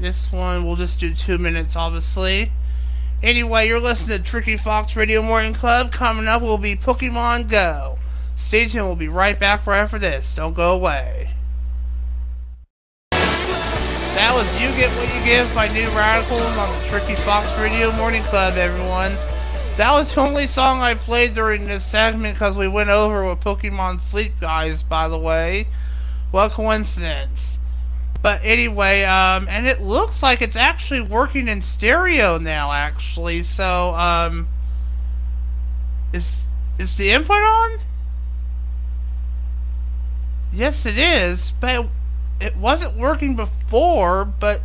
[0.00, 2.52] This one, we'll just do two minutes, obviously.
[3.22, 5.92] Anyway, you're listening to Tricky Fox Radio Morning Club.
[5.92, 7.98] Coming up will be Pokemon Go.
[8.34, 8.86] Stay tuned.
[8.86, 10.34] We'll be right back right after this.
[10.36, 11.32] Don't go away.
[13.10, 17.92] That was You Get What You Give by New Radicals on the Tricky Fox Radio
[17.92, 19.12] Morning Club, everyone.
[19.76, 23.40] That was the only song I played during this segment because we went over with
[23.40, 25.66] Pokemon Sleep Guys, by the way.
[26.30, 27.59] What coincidence.
[28.22, 33.42] But anyway, um, and it looks like it's actually working in stereo now, actually.
[33.44, 34.48] So, um,
[36.12, 36.44] is
[36.78, 37.78] is the input on?
[40.52, 41.88] Yes, it is, but
[42.40, 44.62] it wasn't working before, but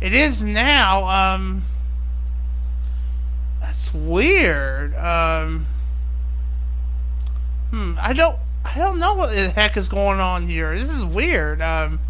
[0.00, 1.04] it is now.
[1.06, 1.62] Um,
[3.60, 4.94] that's weird.
[4.94, 5.66] Um,
[7.70, 10.78] hmm, I don't, I don't know what the heck is going on here.
[10.78, 11.62] This is weird.
[11.62, 12.00] Um,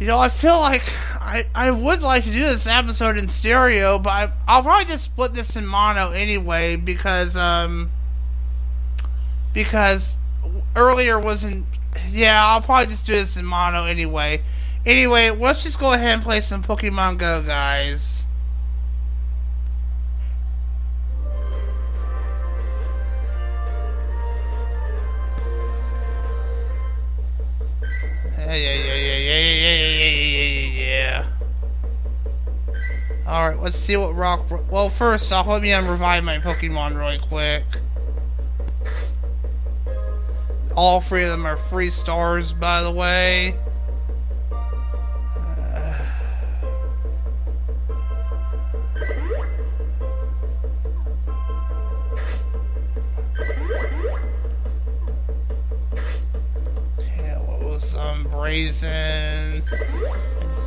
[0.00, 0.82] you know, I feel like
[1.20, 5.04] I, I would like to do this episode in stereo, but I, I'll probably just
[5.04, 7.90] split this in mono anyway because um
[9.52, 10.16] because
[10.74, 11.66] earlier wasn't
[12.10, 14.40] yeah I'll probably just do this in mono anyway.
[14.86, 18.26] Anyway, let's just go ahead and play some Pokemon Go, guys.
[28.50, 31.26] Yeah, yeah, yeah, yeah, yeah, yeah, yeah, yeah.
[33.24, 34.50] Alright, let's see what Rock.
[34.68, 37.62] Well, first off, let me revive my Pokemon really quick.
[40.74, 43.54] All three of them are free stars, by the way.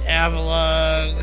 [0.06, 1.14] Avalugg.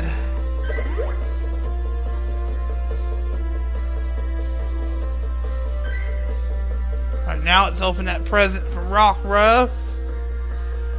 [7.19, 9.69] Alright, now it's open that present from Rockruff.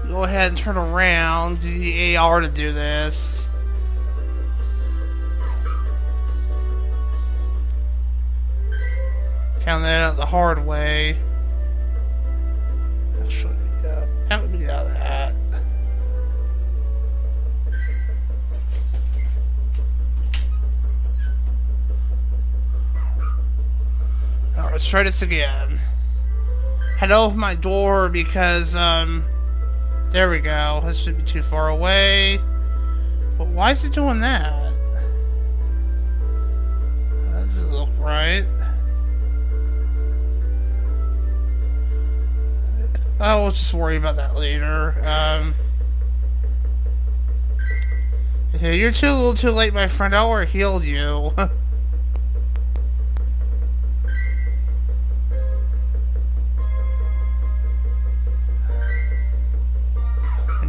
[0.08, 1.62] Go ahead and turn around.
[1.62, 3.48] Do the AR to do this.
[9.60, 11.16] Found that out the hard way.
[13.22, 13.54] Actually,
[13.84, 14.06] yeah,
[14.48, 15.21] me out of that.
[24.72, 25.78] Let's try this again.
[26.96, 29.22] Head off my door because, um,
[30.10, 30.80] there we go.
[30.84, 32.40] This should be too far away.
[33.36, 34.72] But why is it doing that?
[37.32, 38.46] That doesn't look right.
[43.20, 44.94] Oh, we'll just worry about that later.
[45.00, 45.54] Um,
[48.58, 50.14] yeah, you're too little too late, my friend.
[50.14, 51.32] I already healed you.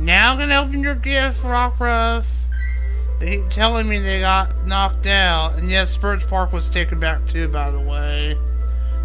[0.06, 2.26] now gonna open your gift, Rockruff.
[3.20, 5.58] They keep telling me they got knocked out.
[5.58, 8.38] And yes, Birch Park was taken back too, by the way.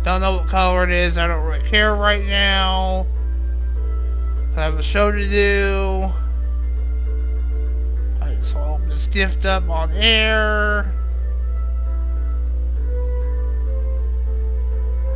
[0.02, 1.18] Don't know what color it is.
[1.18, 3.06] I don't really care right now.
[4.56, 6.08] I have a show to do.
[8.20, 10.94] I just open this gift up on air.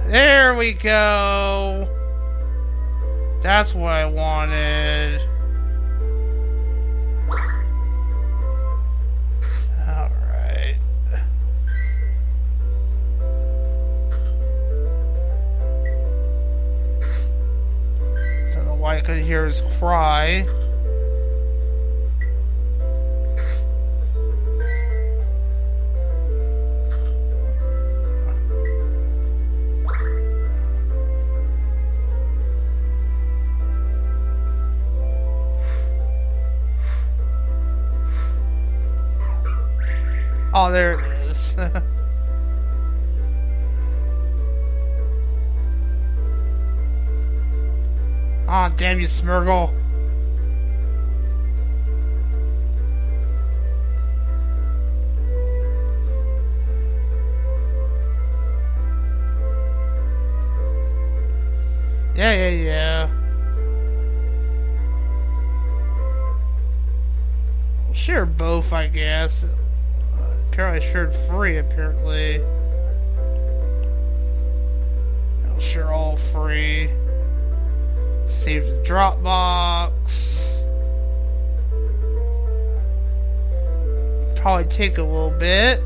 [0.07, 1.89] There we go.
[3.43, 5.32] That's what I wanted.
[18.93, 20.47] I could hear his cry.
[40.53, 41.57] Oh, there it is.
[48.53, 49.73] Aw, oh, damn you, Smeargle.
[62.15, 63.11] Yeah, yeah, yeah.
[67.95, 69.51] Sure, both, I guess.
[70.51, 72.43] Apparently shared free, apparently.
[75.59, 76.91] Share all free.
[78.33, 80.59] Save the Dropbox.
[84.37, 85.81] Probably take a little bit.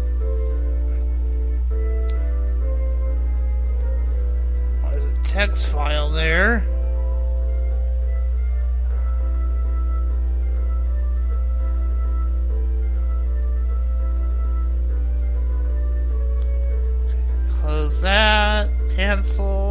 [4.81, 6.65] There's a text file there.
[17.51, 18.71] Close that.
[18.95, 19.66] Cancel.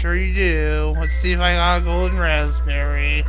[0.00, 0.94] Sure you do.
[0.98, 3.22] Let's see if I got a golden raspberry.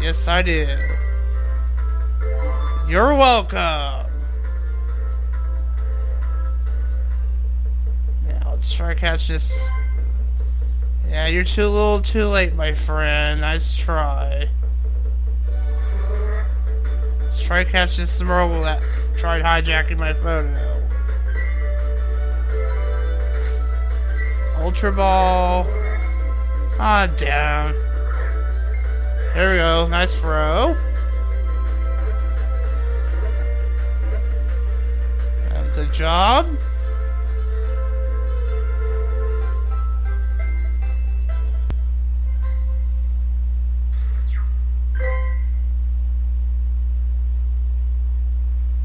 [0.00, 0.78] Yes, I do.
[2.86, 4.08] You're welcome.
[8.28, 9.68] Now let's try to catch this.
[11.08, 13.40] Yeah, you're too little too late, my friend.
[13.40, 14.48] Nice try.
[17.22, 18.80] Let's try to catch this Smeargle that
[19.18, 20.69] tried hijacking my photo.
[24.60, 25.66] Ultra Ball.
[26.78, 27.72] Ah, oh, damn.
[29.34, 29.88] There we go.
[29.88, 30.76] Nice throw.
[35.80, 36.46] Good job.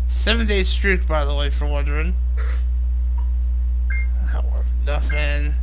[0.07, 2.15] Seven day streak, by the way, for wondering.
[4.33, 5.53] Not worth nothing.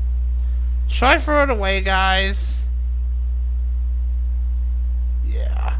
[0.92, 2.66] Should I throw it away, guys?
[5.24, 5.76] Yeah.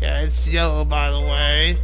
[0.00, 1.78] Yeah, it's yellow, by the way.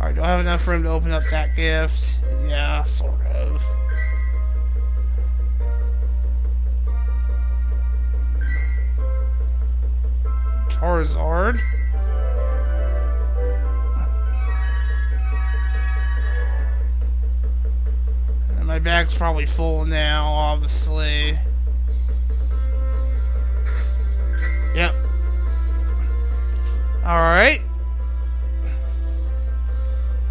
[0.00, 2.20] Alright, do I have enough room to open up that gift?
[2.48, 3.20] Yeah, sort
[10.82, 11.60] Charizard.
[18.56, 21.38] And my bag's probably full now, obviously.
[24.74, 24.92] Yep.
[27.04, 27.60] Alright.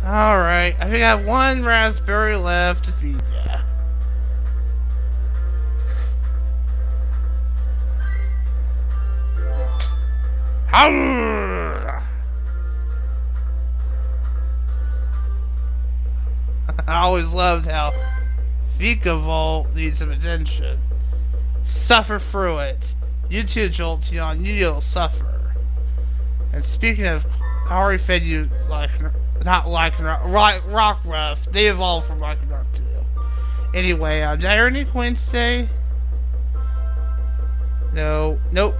[0.03, 3.15] Alright, I think I have one raspberry left to feed
[10.73, 12.01] I
[16.87, 17.93] always loved how
[18.77, 20.77] Vikavolt needs some attention.
[21.63, 22.95] Suffer through it.
[23.29, 25.53] You too, Jolteon, you'll suffer.
[26.53, 27.25] And speaking of,
[27.69, 28.91] I already fed you like
[29.43, 31.51] not like rock, Rockruff.
[31.51, 32.83] They evolved from Lycanroc too.
[33.73, 35.67] Anyway, uh, did I earn any coins today?
[37.93, 38.75] No, nope.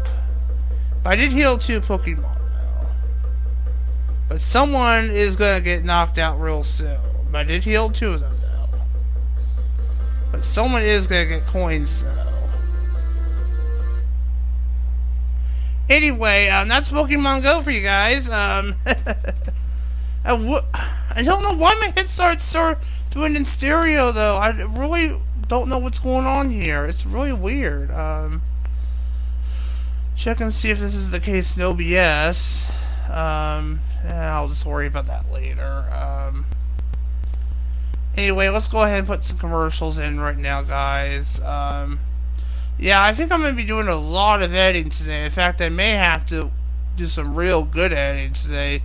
[1.03, 2.87] I did heal two Pokemon though.
[4.29, 6.97] But someone is gonna get knocked out real soon.
[7.31, 8.77] But I did heal two of them though.
[10.31, 12.17] But someone is gonna get coins though.
[15.89, 18.29] Anyway, um, that's Pokemon Go for you guys.
[18.29, 18.75] Um,
[20.23, 22.77] I w- I don't know why my head starts start
[23.09, 24.37] doing in stereo though.
[24.37, 26.85] I really don't know what's going on here.
[26.85, 27.91] It's really weird.
[27.91, 28.41] Um,
[30.21, 32.69] check and see if this is the case in OBS.
[33.09, 35.87] Um, I'll just worry about that later.
[35.91, 36.45] Um,
[38.15, 41.41] anyway, let's go ahead and put some commercials in right now, guys.
[41.41, 42.01] Um,
[42.77, 45.25] yeah, I think I'm going to be doing a lot of editing today.
[45.25, 46.51] In fact, I may have to
[46.95, 48.83] do some real good editing today.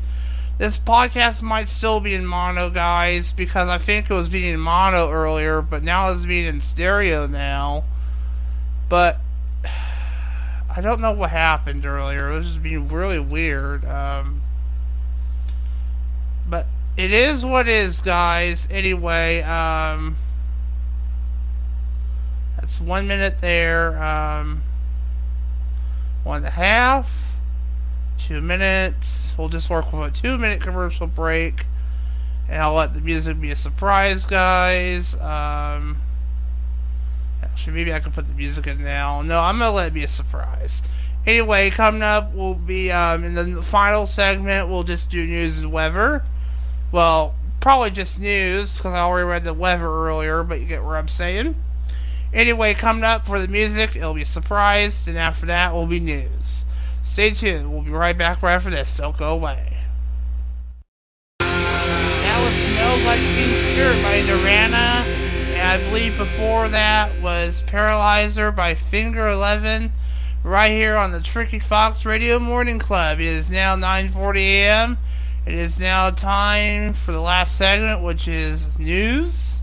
[0.57, 4.61] This podcast might still be in mono, guys, because I think it was being in
[4.61, 7.85] mono earlier, but now it's being in stereo now.
[8.89, 9.21] But
[10.77, 12.29] I don't know what happened earlier.
[12.29, 13.87] It was just being really weird.
[13.87, 14.43] Um,
[16.47, 16.67] but
[16.99, 18.69] it is what is, guys.
[18.71, 20.17] Anyway, um,
[22.57, 23.97] that's one minute there.
[24.03, 24.61] Um,
[26.25, 27.37] one and a half.
[28.19, 29.35] Two minutes.
[29.39, 31.65] We'll just work with a two minute commercial break.
[32.51, 35.15] And I'll let the music be a surprise, guys.
[35.21, 35.97] Um,
[37.57, 39.23] actually, maybe I can put the music in now.
[39.23, 40.83] No, I'm to let it be a surprise.
[41.27, 45.73] Anyway, coming up will be um, in the final segment, we'll just do news and
[45.73, 46.23] weather.
[46.93, 50.97] Well, probably just news, because I already read the weather earlier, but you get what
[50.97, 51.57] I'm saying.
[52.31, 56.67] Anyway, coming up for the music, it'll be surprised, and after that will be news.
[57.01, 57.73] Stay tuned.
[57.73, 58.99] We'll be right back right after this.
[58.99, 59.79] Don't go away.
[61.41, 65.06] That was Smells Like Teen Spirit by Nirvana.
[65.77, 69.93] I believe before that was Paralyzer by Finger 11
[70.43, 73.21] right here on the Tricky Fox Radio Morning Club.
[73.21, 74.99] It is now 9:40 a.m.
[75.45, 79.61] It is now time for the last segment, which is news.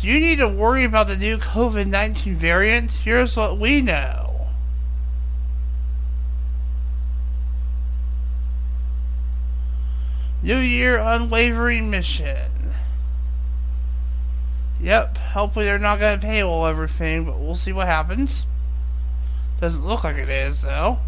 [0.00, 2.90] Do you need to worry about the new COVID 19 variant?
[2.90, 4.48] Here's what we know.
[10.42, 12.51] New Year unwavering mission.
[14.82, 18.46] Yep, hopefully they're not going to paywall everything, but we'll see what happens.
[19.60, 20.98] Doesn't look like it is, though.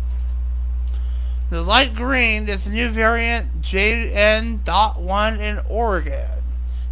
[1.50, 6.30] The light green is the new variant JN.1 in Oregon,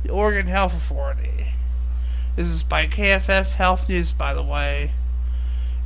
[0.02, 1.52] the Oregon Health Authority.
[2.34, 4.90] This is by KFF Health News, by the way.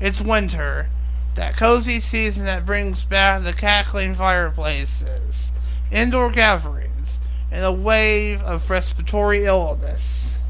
[0.01, 0.89] It's winter.
[1.35, 5.53] That cozy season that brings back the cackling fireplaces,
[5.93, 7.21] indoor gatherings,
[7.53, 10.41] and a wave of respiratory illness.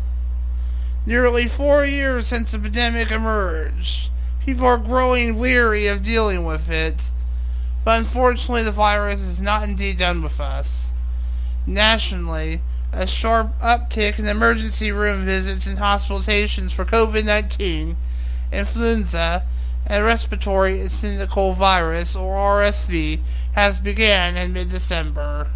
[1.07, 4.11] Nearly four years since the pandemic emerged,
[4.45, 7.13] people are growing weary of dealing with it.
[7.85, 10.93] But unfortunately, the virus is not indeed done with us.
[11.65, 12.61] Nationally,
[12.93, 17.97] a sharp uptick in emergency room visits and hospitalizations for COVID 19,
[18.53, 19.45] influenza,
[19.87, 23.21] and respiratory syncytial virus, or RSV,
[23.53, 25.53] has begun in mid December.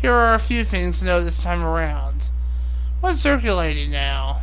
[0.00, 2.30] Here are a few things to know this time around.
[3.00, 4.40] What's circulating now?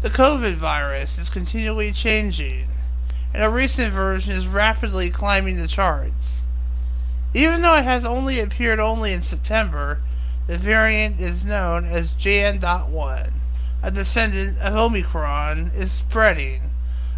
[0.00, 2.68] The COVID virus is continually changing,
[3.34, 6.46] and a recent version is rapidly climbing the charts.
[7.34, 10.00] Even though it has only appeared only in September,
[10.46, 13.32] the variant is known as JN.1.
[13.82, 16.70] A descendant of Omicron is spreading,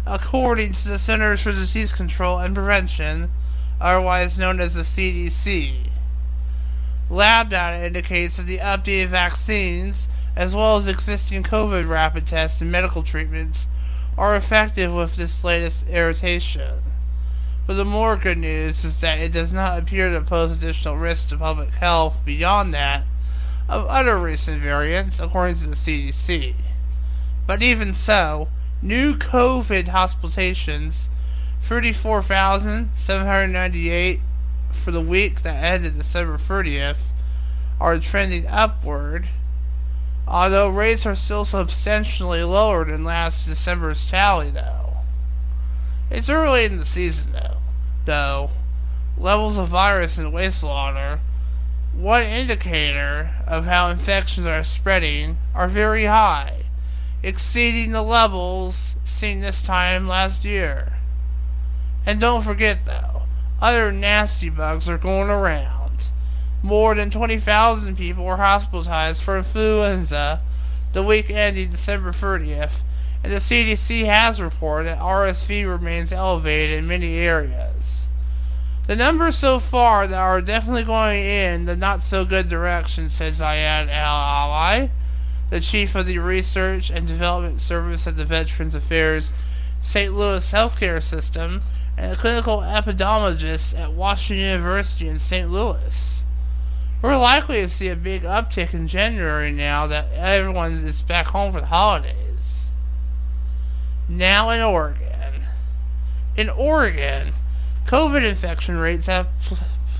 [0.07, 3.29] according to the Centers for Disease Control and Prevention,
[3.79, 5.91] otherwise known as the CDC.
[7.11, 12.71] Lab data indicates that the updated vaccines, as well as existing COVID rapid tests and
[12.71, 13.67] medical treatments,
[14.17, 16.79] are effective with this latest irritation.
[17.67, 21.29] But the more good news is that it does not appear to pose additional risk
[21.29, 23.05] to public health beyond that
[23.69, 26.55] of other recent variants, according to the CDC.
[27.47, 28.49] But even so,
[28.81, 31.07] new COVID hospitalizations
[31.61, 34.19] 34,798
[34.71, 36.97] for the week that ended December 30th
[37.79, 39.27] are trending upward,
[40.31, 44.93] although rates are still substantially lower than last December's tally, though.
[46.09, 47.57] It's early in the season, though.
[48.05, 48.51] Though
[49.17, 51.19] levels of virus in wastewater,
[51.93, 56.63] one indicator of how infections are spreading, are very high,
[57.21, 60.93] exceeding the levels seen this time last year.
[62.05, 63.23] And don't forget, though,
[63.61, 65.80] other nasty bugs are going around.
[66.63, 70.41] More than 20,000 people were hospitalized for influenza
[70.93, 72.81] the week ending December 30th,
[73.23, 78.09] and the CDC has reported that RSV remains elevated in many areas.
[78.87, 83.33] The numbers so far that are definitely going in the not so good direction, said
[83.33, 84.91] Ziyad Al-Aly,
[85.49, 89.31] the chief of the Research and Development Service at the Veterans Affairs
[89.79, 90.13] St.
[90.13, 91.61] Louis Healthcare System,
[91.97, 95.49] and a clinical epidemiologist at Washington University in St.
[95.49, 96.25] Louis.
[97.01, 101.51] We're likely to see a big uptick in January now that everyone is back home
[101.51, 102.73] for the holidays.
[104.07, 105.45] Now in Oregon.
[106.37, 107.33] In Oregon,
[107.87, 109.29] COVID infection rates have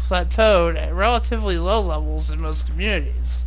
[0.07, 3.45] plateaued at relatively low levels in most communities,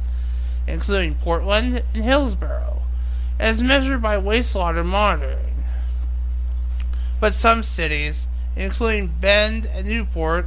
[0.66, 2.82] including Portland and Hillsboro,
[3.38, 5.62] as measured by wastewater monitoring.
[7.20, 8.26] But some cities,
[8.57, 10.46] including Bend and Newport,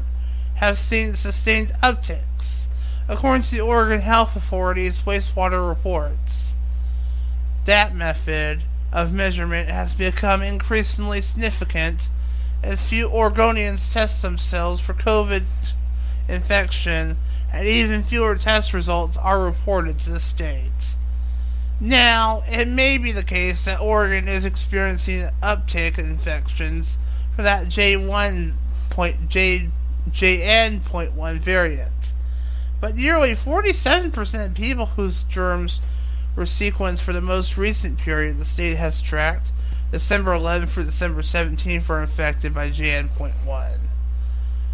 [0.55, 2.66] have seen sustained upticks,
[3.07, 6.55] according to the Oregon Health Authority's wastewater reports.
[7.65, 12.09] That method of measurement has become increasingly significant
[12.63, 15.43] as few Oregonians test themselves for COVID
[16.27, 17.17] infection,
[17.53, 20.95] and even fewer test results are reported to the state.
[21.79, 26.97] Now, it may be the case that Oregon is experiencing an uptick in infections
[27.35, 28.53] for that J1
[28.89, 29.69] point, J,
[30.09, 32.13] JN.1 variant,
[32.79, 35.81] but nearly 47% of people whose germs
[36.35, 39.51] were sequenced for the most recent period the state has tracked
[39.91, 43.77] December 11th through December 17th were infected by JN.1.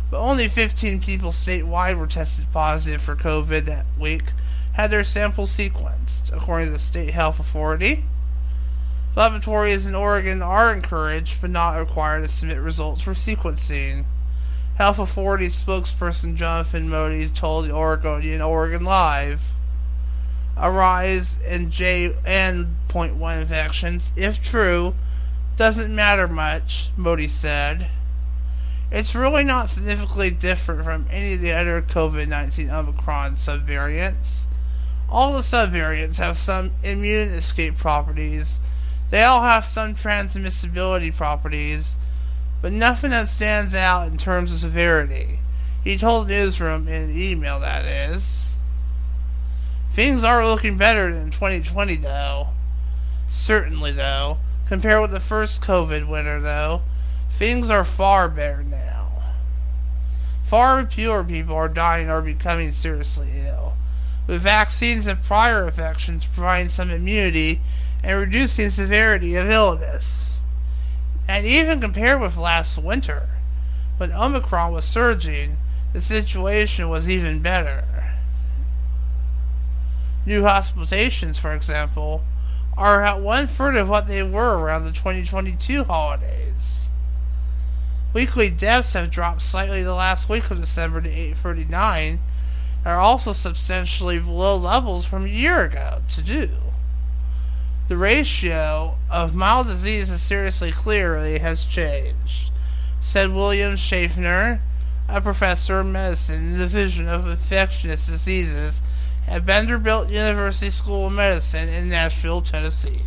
[0.09, 4.23] But only 15 people statewide were tested positive for COVID that week,
[4.73, 8.05] had their samples sequenced, according to the State Health Authority.
[9.15, 14.05] Laboratories in Oregon are encouraged but not required to submit results for sequencing.
[14.75, 19.53] Health Authority spokesperson Jonathan Modie told the Oregonian Oregon Live
[20.57, 24.95] a rise in JN.1 infections, if true,
[25.55, 27.89] doesn't matter much, Modie said.
[28.91, 34.45] It's really not significantly different from any of the other COVID 19 Omicron subvariants.
[35.09, 38.59] All the subvariants have some immune escape properties.
[39.09, 41.97] They all have some transmissibility properties,
[42.63, 45.39] but nothing that stands out in terms of severity.
[45.83, 48.53] He told Newsroom in an email, that is.
[49.91, 52.47] Things are looking better than 2020, though.
[53.27, 54.37] Certainly, though.
[54.65, 56.83] Compared with the first COVID winter, though,
[57.29, 59.11] things are far better now.
[60.45, 63.73] Far fewer people are dying or becoming seriously ill,
[64.25, 67.59] with vaccines and prior infections providing some immunity
[68.01, 70.42] and reducing severity of illness.
[71.27, 73.29] And even compared with last winter,
[73.97, 75.57] when Omicron was surging,
[75.93, 77.85] the situation was even better.
[80.25, 82.23] New hospitalizations, for example,
[82.77, 86.89] are at one third of what they were around the 2022 holidays.
[88.13, 92.19] Weekly deaths have dropped slightly the last week of December to 839, and
[92.85, 96.49] are also substantially below levels from a year ago to do.
[97.93, 102.49] The ratio of mild disease to seriously clearly has changed,
[102.99, 104.61] said William Schaffner,
[105.07, 108.81] a professor of medicine in the Division of Infectious Diseases
[109.27, 113.03] at Vanderbilt University School of Medicine in Nashville, Tennessee.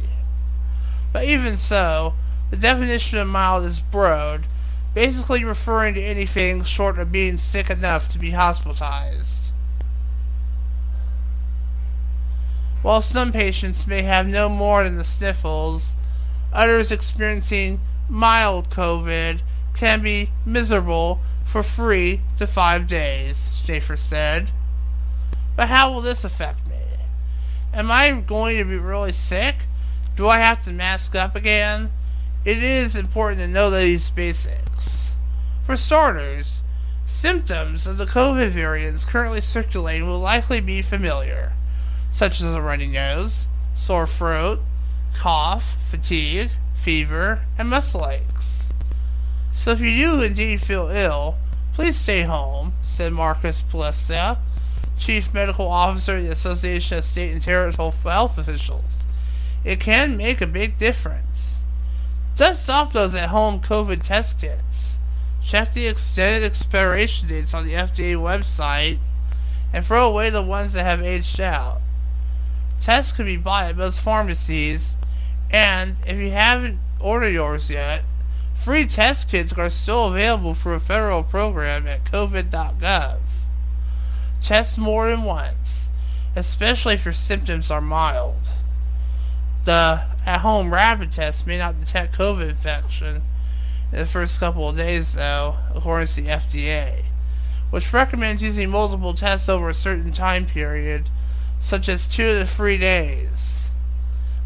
[1.12, 2.14] But even so,
[2.50, 4.46] the definition of mild is broad,
[4.94, 9.50] basically referring to anything short of being sick enough to be hospitalized.
[12.86, 15.96] While some patients may have no more than the sniffles,
[16.52, 19.40] others experiencing mild COVID
[19.74, 24.52] can be miserable for three to five days, Schaefer said.
[25.56, 26.76] But how will this affect me?
[27.74, 29.66] Am I going to be really sick?
[30.14, 31.90] Do I have to mask up again?
[32.44, 35.16] It is important to know these basics.
[35.64, 36.62] For starters,
[37.04, 41.55] symptoms of the COVID variants currently circulating will likely be familiar,
[42.16, 44.58] such as a runny nose, sore throat,
[45.14, 48.72] cough, fatigue, fever, and muscle aches.
[49.52, 51.36] So if you do indeed feel ill,
[51.74, 54.38] please stay home, said Marcus Plescia,
[54.98, 59.04] chief medical officer of the Association of State and Territorial Health Officials.
[59.62, 61.64] It can make a big difference.
[62.34, 65.00] Dust off those at home COVID test kits.
[65.44, 69.00] Check the extended expiration dates on the FDA website
[69.70, 71.82] and throw away the ones that have aged out.
[72.80, 74.96] Tests can be bought at most pharmacies,
[75.50, 78.04] and if you haven't ordered yours yet,
[78.54, 83.18] free test kits are still available through a federal program at covid.gov.
[84.42, 85.88] Test more than once,
[86.34, 88.50] especially if your symptoms are mild.
[89.64, 93.22] The at home rapid test may not detect COVID infection
[93.92, 97.04] in the first couple of days, though, according to the FDA,
[97.70, 101.08] which recommends using multiple tests over a certain time period,
[101.58, 103.70] such as two to three days.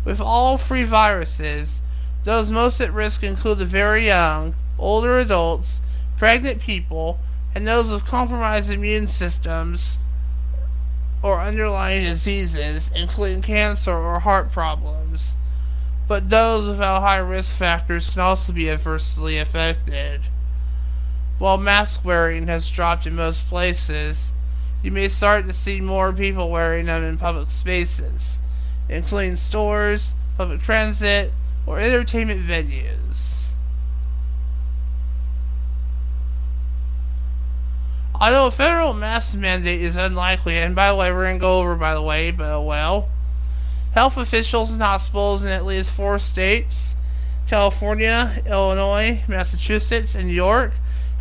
[0.05, 1.83] With all free viruses,
[2.25, 5.81] those most at risk include the very young, older adults,
[6.17, 7.19] pregnant people,
[7.55, 9.99] and those with compromised immune systems
[11.23, 15.37] or underlying diseases, including cancer or heart problems.
[16.09, 20.23] But those without high risk factors can also be adversely affected.
[21.39, 24.33] While mask wearing has dropped in most places,
[24.83, 28.41] you may start to see more people wearing them in public spaces,
[28.89, 31.33] including stores, public transit,
[31.67, 33.49] or entertainment venues.
[38.21, 41.61] Although a federal mask mandate is unlikely, and by the way, we're going to go
[41.61, 43.09] over, by the way, but oh well.
[43.93, 46.97] Health officials and hospitals in at least four states
[47.49, 50.73] California, Illinois, Massachusetts, and New York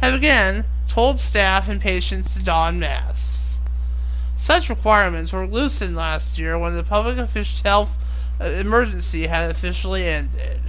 [0.02, 3.39] have again told staff and patients to don masks.
[4.40, 7.98] Such requirements were loosened last year when the public health
[8.40, 10.62] uh, emergency had officially ended.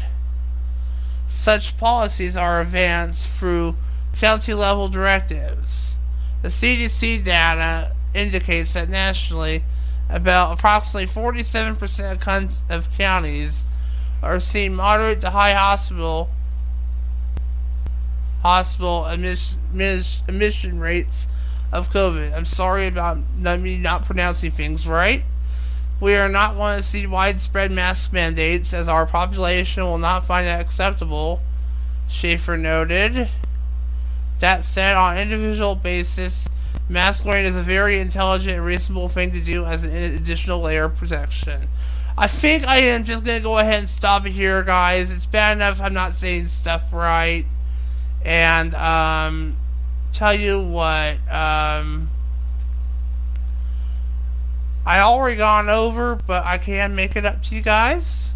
[1.28, 3.76] Such policies are advanced through
[4.12, 5.98] county level directives.
[6.42, 9.62] The CDC data indicates that nationally,
[10.08, 13.64] about approximately 47% of, counties
[14.20, 16.28] are seeing moderate to high hospital
[18.42, 19.60] hospital admission,
[20.26, 21.28] admission rates
[21.72, 22.32] of COVID.
[22.34, 25.22] I'm sorry about me not pronouncing things right.
[26.00, 30.46] We are not going to see widespread mask mandates as our population will not find
[30.46, 31.42] that acceptable,
[32.08, 33.28] Schaffner noted.
[34.40, 36.48] That said, on an individual basis,
[36.88, 40.84] mask wearing is a very intelligent and reasonable thing to do as an additional layer
[40.84, 41.68] of protection.
[42.16, 45.10] I think I am just gonna go ahead and stop it here, guys.
[45.10, 47.44] It's bad enough I'm not saying stuff right.
[48.24, 49.56] And, um,
[50.12, 52.10] tell you what, um,
[54.86, 58.34] I already gone over, but I can make it up to you guys.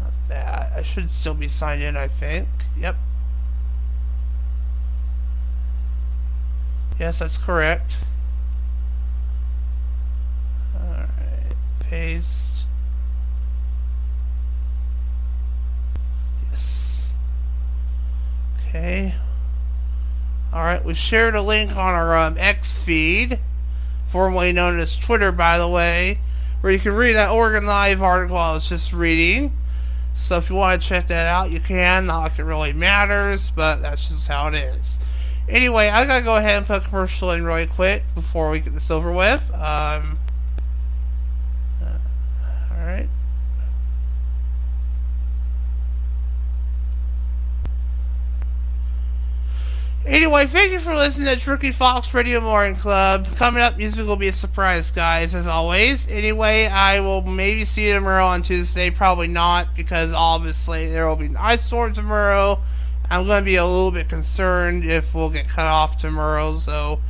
[0.00, 0.72] Not that.
[0.74, 2.48] I should still be signed in, I think.
[2.76, 2.96] Yep.
[6.98, 7.98] Yes, that's correct.
[10.74, 11.08] Alright,
[11.80, 12.66] paste.
[16.50, 17.12] Yes.
[18.74, 19.14] Okay.
[20.52, 23.38] Alright, we shared a link on our um, X feed,
[24.08, 26.18] formerly known as Twitter, by the way,
[26.60, 29.52] where you can read that Oregon Live article I was just reading.
[30.14, 32.06] So if you want to check that out, you can.
[32.06, 34.98] Not like it really matters, but that's just how it is.
[35.48, 38.74] Anyway, I gotta go ahead and put a commercial in really quick before we get
[38.74, 39.52] this over with.
[39.54, 40.18] Um,
[41.80, 41.98] uh,
[42.72, 43.08] Alright.
[50.06, 53.26] Anyway, thank you for listening to Tricky Fox Radio Morning Club.
[53.36, 56.10] Coming up, music will be a surprise, guys, as always.
[56.10, 58.90] Anyway, I will maybe see you tomorrow on Tuesday.
[58.90, 62.60] Probably not, because obviously there will be an ice storm tomorrow.
[63.10, 67.00] I'm going to be a little bit concerned if we'll get cut off tomorrow, so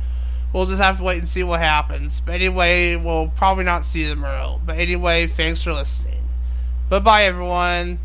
[0.53, 2.21] we'll just have to wait and see what happens.
[2.21, 4.61] But anyway, we'll probably not see you tomorrow.
[4.65, 6.23] But anyway, thanks for listening.
[6.87, 7.99] Bye bye, everyone.